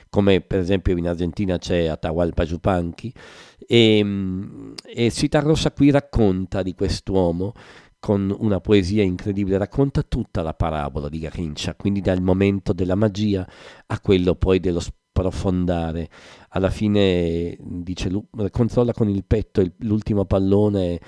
[0.09, 3.13] come per esempio in Argentina c'è Atahualpa Yupanqui,
[3.67, 7.53] e, mm, e Citarrosa qui racconta di quest'uomo
[7.99, 13.47] con una poesia incredibile, racconta tutta la parabola di Garrincha, quindi dal momento della magia
[13.87, 16.09] a quello poi dello sprofondare.
[16.51, 18.09] Alla fine dice,
[18.51, 20.99] controlla con il petto l'ultimo pallone,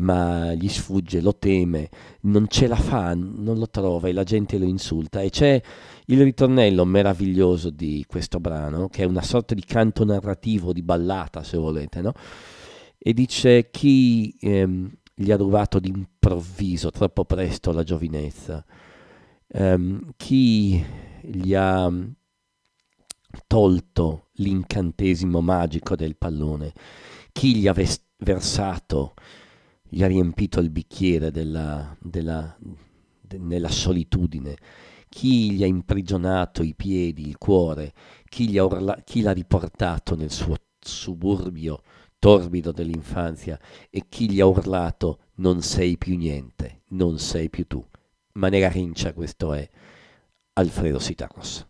[0.00, 1.88] ma gli sfugge, lo teme,
[2.22, 5.20] non ce la fa, non lo trova e la gente lo insulta.
[5.20, 5.60] E c'è
[6.06, 11.42] il ritornello meraviglioso di questo brano, che è una sorta di canto narrativo, di ballata,
[11.42, 12.12] se volete, no?
[12.98, 18.64] E dice chi ehm, gli ha rubato d'improvviso, troppo presto, la giovinezza,
[19.52, 20.84] Ehm, chi
[21.22, 21.90] gli ha
[23.46, 26.72] tolto l'incantesimo magico del pallone,
[27.32, 29.14] chi gli ha ves- versato,
[29.90, 32.56] gli ha riempito il bicchiere della, della-
[33.20, 34.56] de- nella solitudine,
[35.08, 37.92] chi gli ha imprigionato i piedi, il cuore,
[38.28, 41.82] chi, urla- chi l'ha riportato nel suo suburbio
[42.18, 43.58] torbido dell'infanzia
[43.90, 47.84] e chi gli ha urlato non sei più niente, non sei più tu.
[48.34, 49.68] Ma nella rincia questo è
[50.52, 51.66] Alfredo Citarros.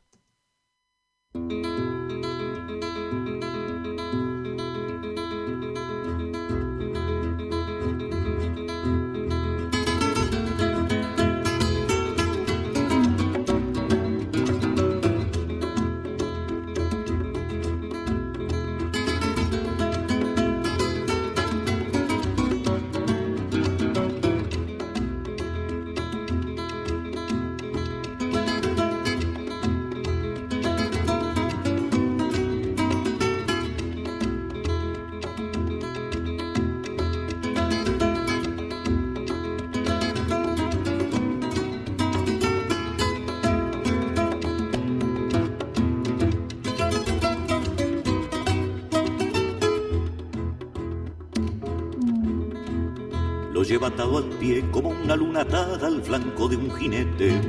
[53.80, 57.40] Lo lleva atado al pie como una luna atada al flanco de un jinete.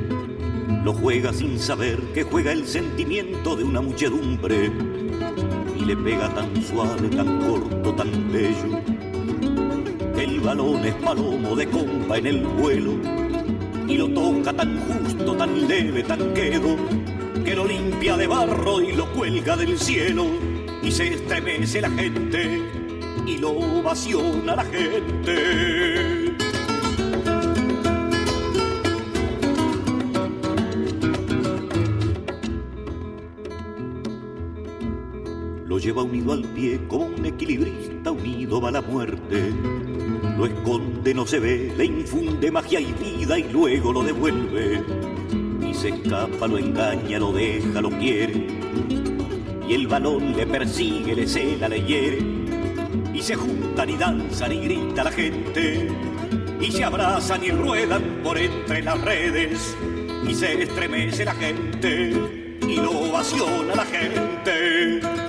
[0.82, 4.72] Lo juega sin saber que juega el sentimiento de una muchedumbre.
[5.78, 8.80] Y le pega tan suave, tan corto, tan bello.
[10.16, 12.92] El balón es palomo de compa en el vuelo.
[13.86, 16.76] Y lo toca tan justo, tan leve, tan quedo.
[17.44, 20.24] Que lo limpia de barro y lo cuelga del cielo.
[20.82, 22.62] Y se estremece la gente
[23.26, 26.21] y lo ovaciona la gente.
[35.82, 39.52] Lleva unido al pie como un equilibrista unido va la muerte.
[40.38, 44.80] Lo esconde, no se ve, le infunde magia y vida y luego lo devuelve.
[45.68, 48.46] Y se escapa, lo engaña, lo deja, lo quiere.
[49.68, 52.18] Y el balón le persigue, le cela, le hiere
[53.12, 55.88] y se juntan y danzan y grita la gente
[56.60, 59.76] y se abrazan y ruedan por entre las redes
[60.28, 62.12] y se estremece la gente
[62.68, 65.21] y lo ovaciona la gente.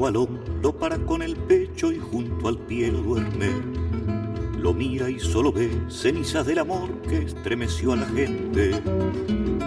[0.00, 3.50] Balón lo para con el pecho y junto al pie lo duerme.
[4.58, 8.82] Lo mira y solo ve cenizas del amor que estremeció a la gente.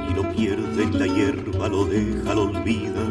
[0.09, 3.05] Y lo pierde en la hierba, lo deja, lo olvida.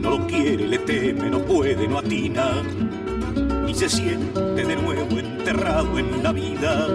[0.00, 2.62] No lo quiere, le teme, no puede, no atina.
[3.66, 6.86] Y se siente de nuevo enterrado en la vida.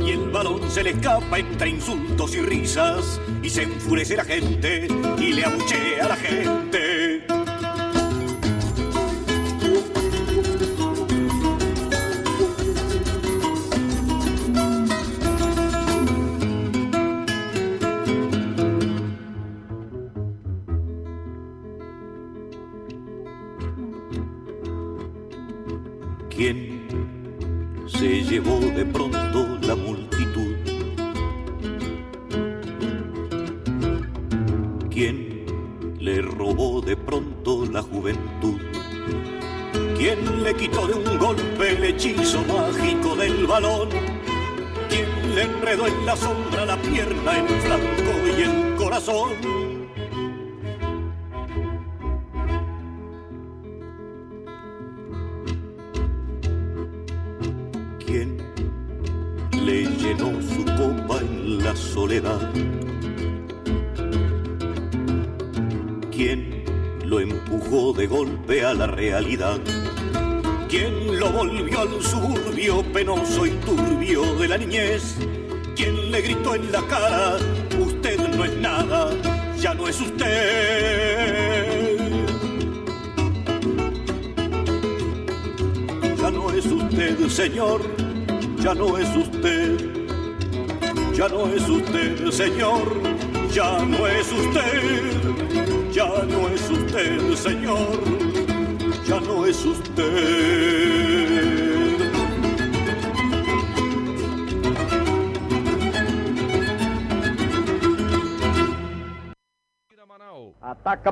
[0.00, 3.20] Y el balón se le escapa entre insultos y risas.
[3.42, 4.88] Y se enfurece la gente
[5.18, 6.91] y le abuchea a la gente.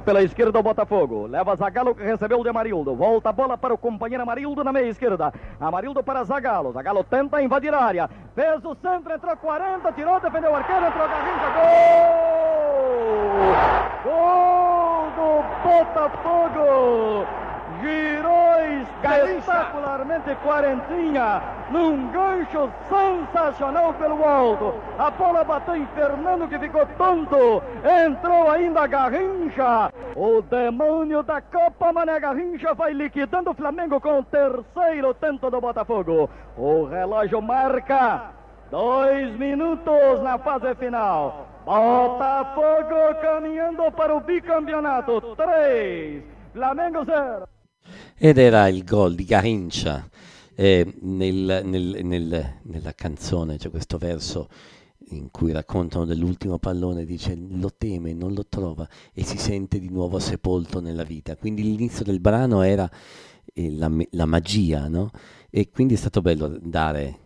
[0.05, 1.27] Pela esquerda o Botafogo.
[1.27, 2.94] Leva Zagalo que recebeu de Amarildo.
[2.94, 5.32] Volta a bola para o companheiro Amarildo na meia esquerda.
[5.60, 6.72] Amarildo para Zagalo.
[6.72, 8.10] Zagalo tenta invadir a área.
[8.35, 11.51] Fez o centro, entrou 40, tirou, defendeu o arqueiro, entrou Garrincha.
[11.55, 12.40] Gol!
[14.05, 17.49] Gol do Botafogo!
[17.81, 18.51] Girou
[18.82, 24.74] espetacularmente Quarentinha num gancho sensacional pelo alto.
[24.98, 27.62] A bola bateu em Fernando que ficou tonto.
[28.07, 29.93] Entrou ainda Garrincha.
[30.15, 35.61] O demônio da Copa Mané Garrincha vai liquidando o Flamengo com o terceiro tento do
[35.61, 36.28] Botafogo.
[36.57, 38.32] O relógio marca
[38.70, 41.47] dois minutos na fase final.
[41.65, 45.20] Botafogo caminhando para o bicampeonato.
[45.36, 46.24] Três.
[46.52, 47.47] Flamengo zero.
[48.16, 50.09] Ed era il gol di Garincia.
[50.55, 54.48] Eh, nel- nel- nel- nella canzone c'è questo verso
[55.12, 59.89] in cui raccontano dell'ultimo pallone, dice lo teme, non lo trova e si sente di
[59.89, 61.36] nuovo sepolto nella vita.
[61.36, 62.89] Quindi l'inizio del brano era
[63.55, 65.11] eh, la, la magia, no?
[65.48, 67.19] E quindi è stato bello dare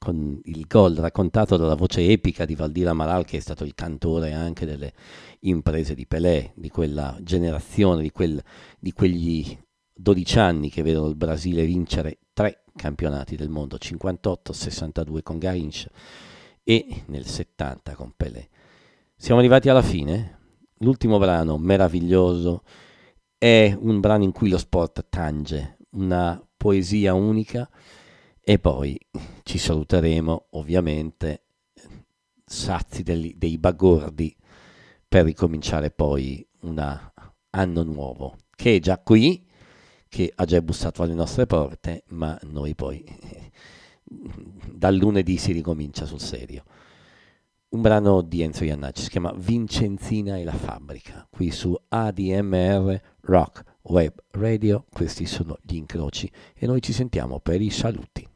[0.00, 4.32] con il gol raccontato dalla voce epica di Valdira Amaral, che è stato il cantore
[4.32, 4.94] anche delle
[5.40, 8.42] imprese di Pelé, di quella generazione, di, quel-
[8.78, 9.58] di quegli
[9.92, 15.90] 12 anni che vedono il Brasile vincere tre campionati del mondo, 58, 62 con Garrincha
[16.64, 18.48] e nel 70 con Pelé.
[19.14, 20.38] Siamo arrivati alla fine.
[20.78, 22.62] L'ultimo brano meraviglioso
[23.36, 27.68] è un brano in cui lo sport tange, una poesia unica
[28.50, 28.98] e poi
[29.44, 31.44] ci saluteremo ovviamente
[32.44, 34.36] sazi degli- dei bagordi
[35.06, 37.00] per ricominciare poi un
[37.50, 39.46] anno nuovo che è già qui,
[40.08, 43.04] che ha già bussato alle nostre porte, ma noi poi
[44.02, 46.64] dal lunedì si ricomincia sul serio.
[47.68, 53.62] Un brano di Enzo Iannacci si chiama Vincenzina e la fabbrica, qui su ADMR Rock
[53.82, 58.26] Web Radio, questi sono gli incroci e noi ci sentiamo per i saluti.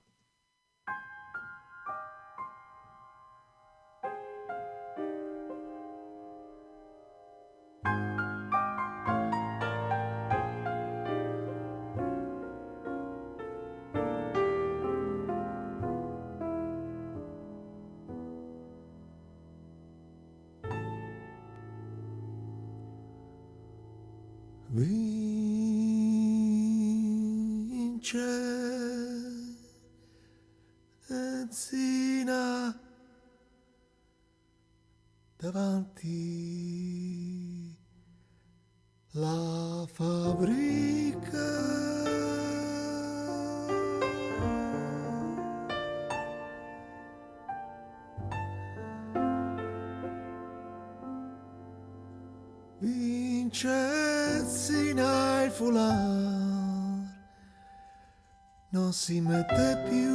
[58.75, 60.13] Non si mette più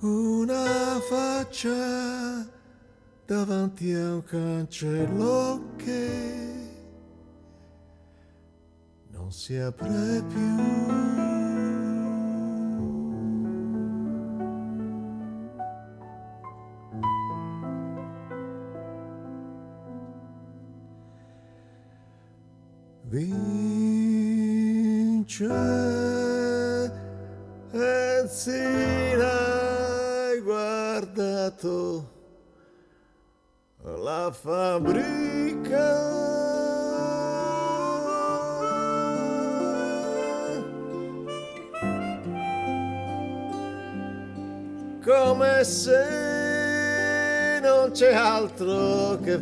[0.00, 2.48] una faccia
[3.26, 6.08] davanti a un cancello che
[9.10, 11.39] non si apre più.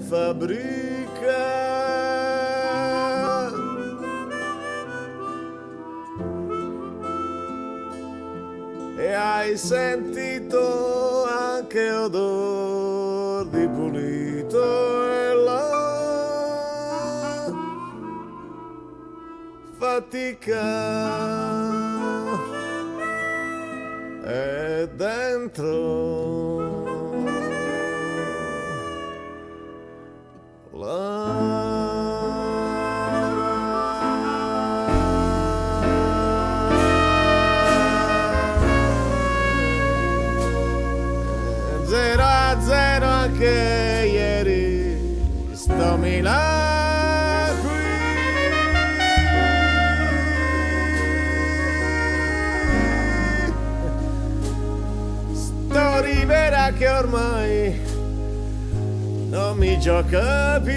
[0.08, 1.46] Fabbrica.
[8.96, 15.76] E hai sentito anche odor di pulito e la
[19.78, 20.86] fatica.
[24.24, 26.37] È dentro
[59.88, 60.74] gioca più.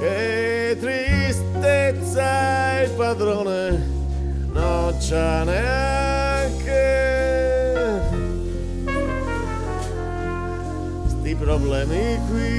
[0.00, 2.26] Che tristezza
[2.82, 3.86] il padrone
[4.52, 6.80] non c'ha neanche
[11.06, 12.57] sti problemi qui.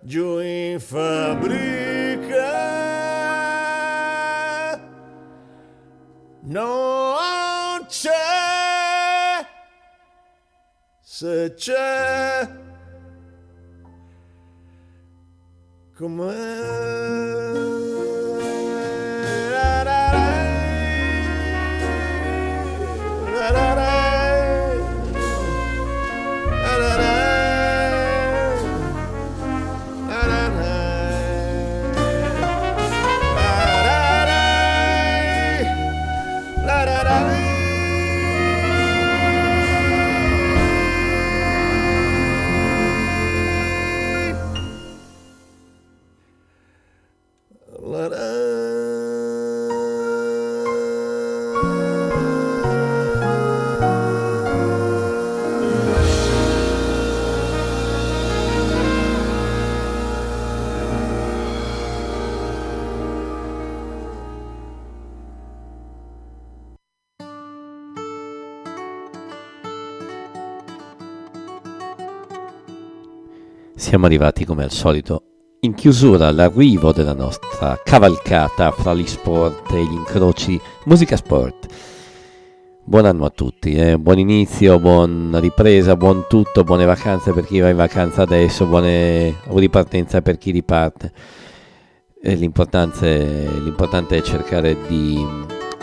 [0.02, 2.52] giù in fabbrica.
[6.42, 8.12] Non c'è
[11.02, 12.48] se c'è
[73.94, 79.84] Siamo arrivati come al solito in chiusura all'arrivo della nostra cavalcata fra gli sport e
[79.84, 81.68] gli incroci musica sport.
[82.84, 84.00] Buon anno a tutti, eh?
[84.00, 89.36] buon inizio, buona ripresa, buon tutto, buone vacanze per chi va in vacanza adesso, buone
[89.50, 91.12] ripartenza per chi riparte.
[92.20, 95.24] E l'importante, l'importante è cercare di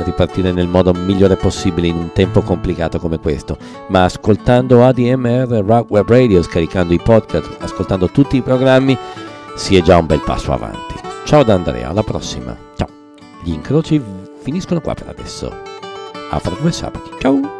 [0.04, 3.56] ripartire nel modo migliore possibile in un tempo complicato come questo,
[3.88, 8.96] ma ascoltando ADMR Rock Web Radio, scaricando i podcast, ascoltando tutti i programmi,
[9.56, 10.94] si è già un bel passo avanti.
[11.24, 12.56] Ciao da Andrea, alla prossima.
[12.76, 12.88] Ciao.
[13.42, 14.02] Gli incroci
[14.40, 15.52] finiscono qua per adesso.
[16.30, 17.10] A fra due sabati.
[17.18, 17.59] Ciao.